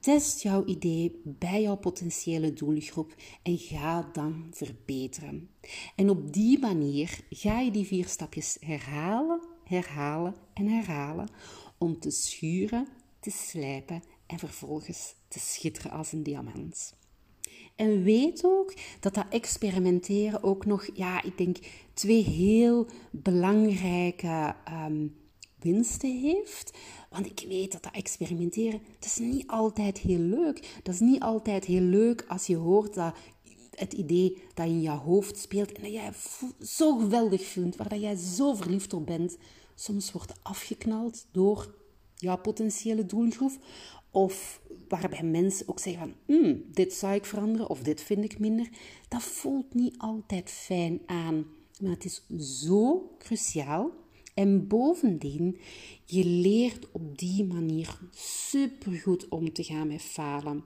test 0.00 0.42
jouw 0.42 0.64
idee 0.64 1.20
bij 1.24 1.62
jouw 1.62 1.76
potentiële 1.76 2.52
doelgroep 2.52 3.14
en 3.42 3.58
ga 3.58 4.08
dan 4.12 4.46
verbeteren. 4.50 5.50
En 5.96 6.10
op 6.10 6.32
die 6.32 6.58
manier 6.58 7.20
ga 7.30 7.60
je 7.60 7.70
die 7.70 7.86
vier 7.86 8.06
stapjes 8.06 8.56
herhalen, 8.60 9.40
herhalen 9.64 10.34
en 10.54 10.66
herhalen 10.66 11.28
om 11.78 11.98
te 11.98 12.10
schuren, 12.10 12.88
te 13.20 13.30
slijpen 13.30 14.02
en 14.26 14.38
vervolgens 14.38 15.14
te 15.28 15.38
schitteren 15.38 15.90
als 15.90 16.12
een 16.12 16.22
diamant. 16.22 16.94
En 17.80 18.02
weet 18.02 18.44
ook 18.44 18.74
dat 19.00 19.14
dat 19.14 19.26
experimenteren 19.30 20.42
ook 20.42 20.66
nog, 20.66 20.88
ja, 20.94 21.22
ik 21.22 21.38
denk 21.38 21.56
twee 21.94 22.22
heel 22.22 22.86
belangrijke 23.10 24.54
um, 24.86 25.16
winsten 25.58 26.20
heeft. 26.20 26.78
Want 27.10 27.26
ik 27.26 27.44
weet 27.48 27.72
dat 27.72 27.82
dat 27.82 27.92
experimenteren, 27.92 28.80
dat 28.98 29.04
is 29.04 29.18
niet 29.18 29.46
altijd 29.46 29.98
heel 29.98 30.18
leuk. 30.18 30.78
Dat 30.82 30.94
is 30.94 31.00
niet 31.00 31.20
altijd 31.20 31.64
heel 31.64 31.80
leuk 31.80 32.24
als 32.28 32.46
je 32.46 32.56
hoort 32.56 32.94
dat 32.94 33.14
het 33.74 33.92
idee 33.92 34.42
dat 34.54 34.66
in 34.66 34.80
je 34.80 34.90
hoofd 34.90 35.38
speelt 35.38 35.72
en 35.72 35.82
dat 35.82 35.92
jij 35.92 36.12
zo 36.60 36.98
geweldig 36.98 37.44
vindt, 37.44 37.76
waar 37.76 37.88
dat 37.88 38.00
jij 38.00 38.16
zo 38.16 38.54
verliefd 38.54 38.92
op 38.92 39.06
bent, 39.06 39.36
soms 39.74 40.12
wordt 40.12 40.34
afgeknald 40.42 41.26
door 41.32 41.74
jouw 42.14 42.38
potentiële 42.38 43.06
doelgroep. 43.06 43.52
Of 44.10 44.59
waarbij 44.90 45.22
mensen 45.22 45.68
ook 45.68 45.78
zeggen 45.78 46.14
van, 46.26 46.36
mm, 46.36 46.62
dit 46.72 46.92
zou 46.92 47.14
ik 47.14 47.24
veranderen 47.24 47.70
of 47.70 47.82
dit 47.82 48.02
vind 48.02 48.24
ik 48.24 48.38
minder. 48.38 48.68
Dat 49.08 49.22
voelt 49.22 49.74
niet 49.74 49.94
altijd 49.98 50.50
fijn 50.50 51.00
aan. 51.06 51.46
Maar 51.80 51.90
het 51.90 52.04
is 52.04 52.26
zo 52.68 53.10
cruciaal. 53.18 53.90
En 54.34 54.66
bovendien, 54.66 55.58
je 56.04 56.24
leert 56.24 56.90
op 56.92 57.18
die 57.18 57.44
manier 57.44 57.98
supergoed 58.14 59.28
om 59.28 59.52
te 59.52 59.64
gaan 59.64 59.88
met 59.88 60.02
falen. 60.02 60.64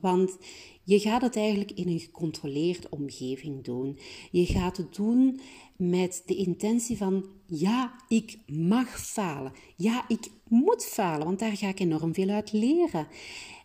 Want 0.00 0.38
je 0.84 0.98
gaat 0.98 1.22
het 1.22 1.36
eigenlijk 1.36 1.70
in 1.70 1.88
een 1.88 2.00
gecontroleerde 2.00 2.86
omgeving 2.90 3.64
doen. 3.64 3.98
Je 4.30 4.46
gaat 4.46 4.76
het 4.76 4.94
doen 4.94 5.40
met 5.76 6.22
de 6.26 6.36
intentie 6.36 6.96
van 6.96 7.26
ja, 7.46 7.94
ik 8.08 8.38
mag 8.46 9.00
falen. 9.00 9.52
Ja, 9.76 10.04
ik 10.08 10.30
moet 10.52 10.84
falen, 10.84 11.26
want 11.26 11.38
daar 11.38 11.56
ga 11.56 11.68
ik 11.68 11.80
enorm 11.80 12.14
veel 12.14 12.28
uit 12.28 12.52
leren. 12.52 13.06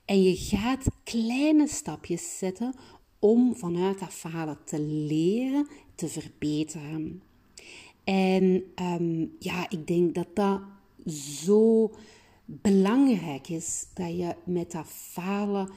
En 0.05 0.23
je 0.23 0.35
gaat 0.35 0.85
kleine 1.03 1.67
stapjes 1.67 2.37
zetten 2.37 2.73
om 3.19 3.55
vanuit 3.55 3.99
dat 3.99 4.13
falen 4.13 4.57
te 4.65 4.81
leren, 4.81 5.67
te 5.95 6.07
verbeteren. 6.07 7.21
En 8.03 8.63
ehm, 8.75 9.25
ja, 9.39 9.69
ik 9.69 9.87
denk 9.87 10.15
dat 10.15 10.27
dat 10.33 10.61
zo 11.15 11.91
belangrijk 12.45 13.49
is 13.49 13.87
dat 13.93 14.17
je 14.17 14.35
met 14.45 14.71
dat 14.71 14.87
falen 14.87 15.69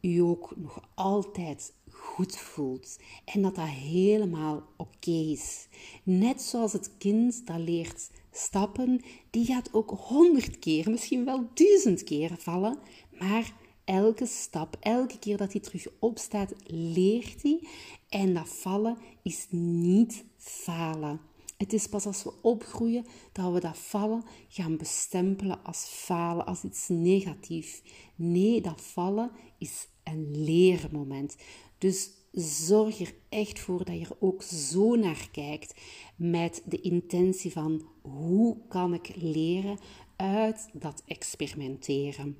je 0.00 0.22
ook 0.22 0.52
nog 0.56 0.88
altijd 0.94 1.72
goed 1.90 2.36
voelt 2.36 2.98
en 3.24 3.42
dat 3.42 3.54
dat 3.54 3.68
helemaal 3.68 4.62
oké 4.76 5.10
is. 5.10 5.68
Net 6.02 6.42
zoals 6.42 6.72
het 6.72 6.90
kind 6.98 7.46
dat 7.46 7.58
leert 7.58 8.10
stappen, 8.36 9.00
die 9.30 9.44
gaat 9.44 9.72
ook 9.72 9.90
honderd 9.90 10.58
keer, 10.58 10.90
misschien 10.90 11.24
wel 11.24 11.48
duizend 11.54 12.04
keer 12.04 12.36
vallen, 12.38 12.78
maar 13.18 13.52
elke 13.84 14.26
stap, 14.26 14.76
elke 14.80 15.18
keer 15.18 15.36
dat 15.36 15.52
hij 15.52 15.60
terug 15.60 15.86
opstaat, 15.98 16.52
leert 16.66 17.42
hij 17.42 17.68
en 18.08 18.34
dat 18.34 18.48
vallen 18.48 18.98
is 19.22 19.46
niet 19.50 20.24
falen. 20.36 21.20
Het 21.56 21.72
is 21.72 21.86
pas 21.86 22.06
als 22.06 22.22
we 22.22 22.32
opgroeien 22.42 23.06
dat 23.32 23.52
we 23.52 23.60
dat 23.60 23.78
vallen 23.78 24.24
gaan 24.48 24.76
bestempelen 24.76 25.64
als 25.64 25.84
falen, 25.84 26.46
als 26.46 26.62
iets 26.62 26.88
negatiefs. 26.88 27.82
Nee, 28.14 28.60
dat 28.60 28.80
vallen 28.80 29.30
is 29.58 29.88
een 30.04 30.44
leermoment. 30.44 31.36
Dus 31.78 32.10
zorg 32.42 33.00
er 33.00 33.14
echt 33.28 33.58
voor 33.58 33.84
dat 33.84 33.98
je 33.98 34.04
er 34.04 34.16
ook 34.18 34.42
zo 34.42 34.94
naar 34.94 35.28
kijkt 35.32 35.74
met 36.16 36.62
de 36.64 36.80
intentie 36.80 37.52
van 37.52 37.86
hoe 38.02 38.56
kan 38.68 38.94
ik 38.94 39.10
leren 39.14 39.78
uit 40.16 40.68
dat 40.72 41.02
experimenteren. 41.06 42.36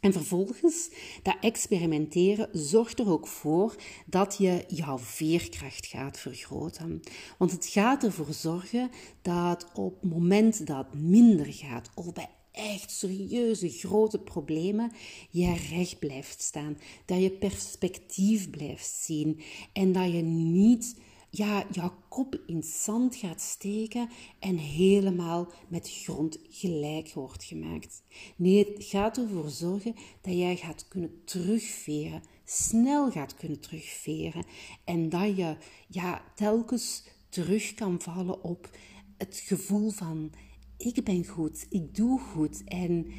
En 0.00 0.12
vervolgens, 0.12 0.90
dat 1.22 1.36
experimenteren 1.40 2.48
zorgt 2.52 2.98
er 2.98 3.08
ook 3.10 3.26
voor 3.26 3.74
dat 4.06 4.36
je 4.38 4.64
jouw 4.68 4.98
veerkracht 4.98 5.86
gaat 5.86 6.18
vergroten. 6.18 7.00
Want 7.38 7.50
het 7.50 7.66
gaat 7.66 8.04
ervoor 8.04 8.32
zorgen 8.32 8.90
dat 9.22 9.66
op 9.74 10.00
het 10.00 10.10
moment 10.10 10.66
dat 10.66 10.94
minder 10.94 11.52
gaat, 11.52 11.90
of 11.94 12.12
bij 12.12 12.28
echt 12.56 12.90
serieuze 12.90 13.68
grote 13.68 14.18
problemen, 14.18 14.92
je 15.30 15.54
recht 15.70 15.98
blijft 15.98 16.42
staan. 16.42 16.78
Dat 17.04 17.22
je 17.22 17.30
perspectief 17.30 18.50
blijft 18.50 18.86
zien 18.86 19.40
en 19.72 19.92
dat 19.92 20.12
je 20.12 20.22
niet 20.22 20.96
ja, 21.30 21.66
jouw 21.70 21.92
kop 22.08 22.40
in 22.46 22.62
zand 22.62 23.16
gaat 23.16 23.40
steken 23.40 24.08
en 24.38 24.56
helemaal 24.56 25.52
met 25.68 25.90
grond 25.90 26.38
gelijk 26.50 27.12
wordt 27.12 27.44
gemaakt. 27.44 28.02
Nee, 28.36 28.58
het 28.58 28.84
gaat 28.84 29.16
ervoor 29.16 29.50
zorgen 29.50 29.94
dat 30.20 30.34
jij 30.34 30.56
gaat 30.56 30.88
kunnen 30.88 31.22
terugveren, 31.24 32.22
snel 32.44 33.10
gaat 33.10 33.34
kunnen 33.34 33.60
terugveren 33.60 34.44
en 34.84 35.08
dat 35.08 35.36
je 35.36 35.56
ja, 35.88 36.24
telkens 36.34 37.04
terug 37.28 37.74
kan 37.74 38.00
vallen 38.00 38.42
op 38.42 38.70
het 39.16 39.42
gevoel 39.46 39.90
van 39.90 40.30
ik 40.76 41.04
ben 41.04 41.24
goed, 41.26 41.66
ik 41.68 41.94
doe 41.94 42.20
goed 42.20 42.64
en 42.64 43.06
uh, 43.06 43.12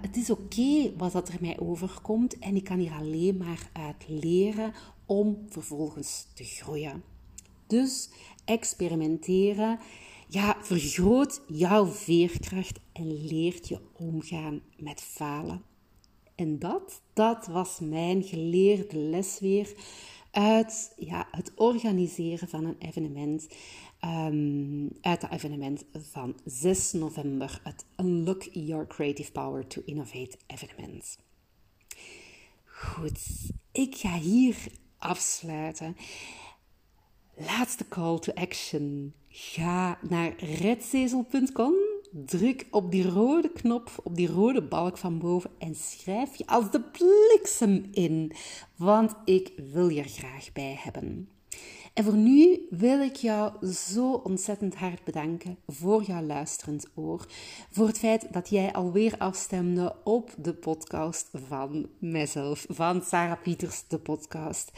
het 0.00 0.16
is 0.16 0.30
oké 0.30 0.92
wat 0.96 1.12
dat 1.12 1.28
er 1.28 1.38
mij 1.40 1.58
overkomt 1.58 2.38
en 2.38 2.56
ik 2.56 2.64
kan 2.64 2.78
hier 2.78 2.92
alleen 2.92 3.36
maar 3.36 3.70
uit 3.72 4.08
leren 4.08 4.72
om 5.06 5.38
vervolgens 5.48 6.26
te 6.34 6.44
groeien. 6.44 7.02
Dus 7.66 8.10
experimenteren, 8.44 9.78
ja, 10.28 10.56
vergroot 10.60 11.42
jouw 11.46 11.86
veerkracht 11.86 12.80
en 12.92 13.26
leert 13.26 13.68
je 13.68 13.80
omgaan 13.92 14.60
met 14.76 15.00
falen. 15.00 15.62
En 16.34 16.58
dat, 16.58 17.02
dat 17.12 17.46
was 17.46 17.80
mijn 17.80 18.22
geleerde 18.22 18.98
les 18.98 19.38
weer 19.38 19.74
uit 20.30 20.92
ja, 20.96 21.28
het 21.30 21.52
organiseren 21.54 22.48
van 22.48 22.64
een 22.64 22.78
evenement. 22.78 23.48
Um, 24.04 24.90
uit 25.00 25.22
het 25.22 25.30
evenement 25.30 25.84
van 25.92 26.36
6 26.44 26.92
november, 26.92 27.60
het 27.62 27.84
Unlock 27.96 28.42
Your 28.52 28.86
Creative 28.86 29.32
Power 29.32 29.66
to 29.66 29.82
Innovate 29.84 30.38
evenement. 30.46 31.18
Goed, 32.64 33.50
ik 33.72 33.96
ga 33.96 34.18
hier 34.18 34.56
afsluiten. 34.98 35.96
Laatste 37.36 37.88
call 37.88 38.18
to 38.18 38.32
action. 38.32 39.14
Ga 39.28 39.98
naar 40.08 40.34
redzezel.com, 40.36 41.74
druk 42.10 42.66
op 42.70 42.90
die 42.90 43.08
rode 43.08 43.50
knop, 43.52 43.90
op 44.02 44.16
die 44.16 44.28
rode 44.28 44.62
balk 44.62 44.98
van 44.98 45.18
boven 45.18 45.50
en 45.58 45.74
schrijf 45.74 46.36
je 46.36 46.46
als 46.46 46.70
de 46.70 46.80
bliksem 46.80 47.88
in, 47.92 48.32
want 48.76 49.14
ik 49.24 49.52
wil 49.72 49.88
je 49.88 50.02
graag 50.02 50.52
bij 50.52 50.78
hebben. 50.78 51.28
En 51.94 52.04
voor 52.04 52.16
nu 52.16 52.66
wil 52.70 53.00
ik 53.00 53.16
jou 53.16 53.66
zo 53.66 54.12
ontzettend 54.12 54.74
hard 54.74 55.04
bedanken 55.04 55.56
voor 55.66 56.02
jouw 56.02 56.22
luisterend 56.22 56.86
oor. 56.94 57.26
Voor 57.70 57.86
het 57.86 57.98
feit 57.98 58.32
dat 58.32 58.48
jij 58.48 58.72
alweer 58.72 59.14
afstemde 59.18 59.96
op 60.04 60.34
de 60.36 60.54
podcast 60.54 61.28
van 61.32 61.88
mezelf, 61.98 62.66
van 62.68 63.02
Sarah 63.02 63.42
Pieters, 63.42 63.84
de 63.88 63.98
podcast. 63.98 64.72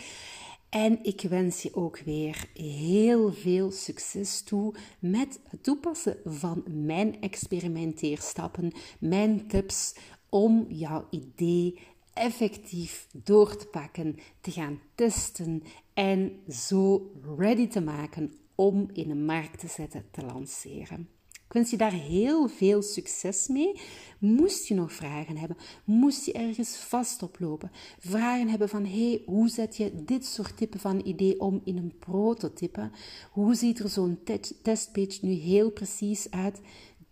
En 0.69 0.99
ik 1.03 1.21
wens 1.21 1.63
je 1.63 1.75
ook 1.75 1.99
weer 1.99 2.49
heel 2.55 3.33
veel 3.33 3.71
succes 3.71 4.43
toe 4.43 4.75
met 4.99 5.41
het 5.49 5.63
toepassen 5.63 6.17
van 6.25 6.63
mijn 6.67 7.21
experimenteerstappen, 7.21 8.73
mijn 9.01 9.49
tips 9.49 9.95
om 10.29 10.67
jouw 10.69 11.07
idee 11.11 11.79
effectief 12.13 13.07
door 13.13 13.57
te 13.57 13.67
pakken, 13.67 14.19
te 14.41 14.51
gaan 14.51 14.81
testen 14.95 15.63
en 15.95 16.33
zo 16.49 17.11
ready 17.37 17.67
te 17.67 17.81
maken 17.81 18.33
om 18.55 18.89
in 18.93 19.09
de 19.09 19.15
markt 19.15 19.59
te 19.59 19.69
zetten, 19.69 20.05
te 20.11 20.25
lanceren. 20.25 21.09
Ik 21.53 21.59
wens 21.59 21.71
je 21.71 21.77
daar 21.77 21.93
heel 21.93 22.49
veel 22.49 22.83
succes 22.83 23.49
mee. 23.49 23.81
Moest 24.19 24.67
je 24.67 24.75
nog 24.75 24.93
vragen 24.93 25.37
hebben, 25.37 25.57
moest 25.85 26.25
je 26.25 26.33
ergens 26.33 26.77
vast 26.77 27.23
oplopen, 27.23 27.71
vragen 27.99 28.49
hebben 28.49 28.69
van 28.69 28.87
hey, 28.87 29.23
hoe 29.27 29.49
zet 29.49 29.77
je 29.77 30.05
dit 30.05 30.27
soort 30.27 30.57
type 30.57 30.79
van 30.79 31.01
idee 31.05 31.41
om 31.41 31.61
in 31.65 31.77
een 31.77 31.95
prototype? 31.99 32.91
Hoe 33.31 33.55
ziet 33.55 33.79
er 33.79 33.89
zo'n 33.89 34.19
testpage 34.63 35.19
nu 35.21 35.33
heel 35.33 35.71
precies 35.71 36.31
uit? 36.31 36.61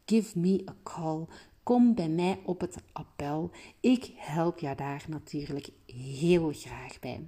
Give 0.07 0.38
me 0.38 0.62
a 0.69 0.77
call. 0.83 1.27
Kom 1.62 1.95
bij 1.95 2.09
mij 2.09 2.38
op 2.45 2.61
het 2.61 2.77
appel. 2.93 3.51
Ik 3.81 4.12
help 4.16 4.59
jou 4.59 4.77
daar 4.77 5.05
natuurlijk 5.09 5.71
heel 5.87 6.53
graag 6.53 6.99
bij. 7.01 7.25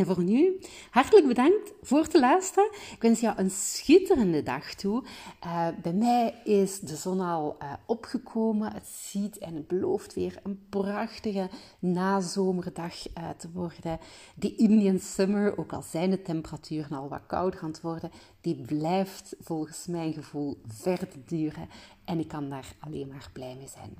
En 0.00 0.06
voor 0.06 0.22
nu, 0.22 0.58
hartelijk 0.90 1.26
bedankt 1.26 1.72
voor 1.82 2.02
het 2.02 2.14
luisteren. 2.14 2.70
Ik 2.72 3.02
wens 3.02 3.20
jou 3.20 3.38
een 3.38 3.50
schitterende 3.50 4.42
dag 4.42 4.74
toe. 4.74 5.04
Uh, 5.44 5.68
bij 5.82 5.92
mij 5.92 6.34
is 6.44 6.80
de 6.80 6.96
zon 6.96 7.20
al 7.20 7.56
uh, 7.62 7.72
opgekomen. 7.86 8.72
Het 8.72 8.86
ziet 8.86 9.38
en 9.38 9.54
het 9.54 9.66
belooft 9.66 10.14
weer 10.14 10.40
een 10.42 10.60
prachtige 10.68 11.48
nazomerdag 11.78 13.08
uh, 13.08 13.28
te 13.36 13.50
worden. 13.50 13.98
Die 14.34 14.56
Indian 14.56 14.98
Summer, 14.98 15.58
ook 15.58 15.72
al 15.72 15.82
zijn 15.82 16.10
de 16.10 16.22
temperaturen 16.22 16.98
al 16.98 17.08
wat 17.08 17.26
kouder 17.26 17.60
aan 17.60 17.70
het 17.70 17.80
worden, 17.80 18.10
die 18.40 18.54
blijft 18.54 19.34
volgens 19.40 19.86
mijn 19.86 20.12
gevoel 20.12 20.60
verder 20.66 21.08
duren. 21.26 21.68
En 22.04 22.18
ik 22.18 22.28
kan 22.28 22.48
daar 22.48 22.74
alleen 22.78 23.08
maar 23.08 23.30
blij 23.32 23.54
mee 23.56 23.68
zijn. 23.68 23.96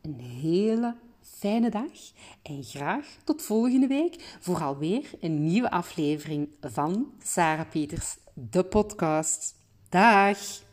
Een 0.00 0.20
hele 0.20 0.94
fijne 1.36 1.70
dag 1.70 2.12
en 2.42 2.64
graag 2.64 3.06
tot 3.24 3.42
volgende 3.42 3.86
week 3.86 4.36
voor 4.40 4.62
alweer 4.62 5.10
een 5.20 5.44
nieuwe 5.44 5.70
aflevering 5.70 6.48
van 6.60 7.12
Sarah 7.22 7.68
Pieters, 7.70 8.16
de 8.34 8.64
podcast. 8.64 9.54
Dag! 9.88 10.66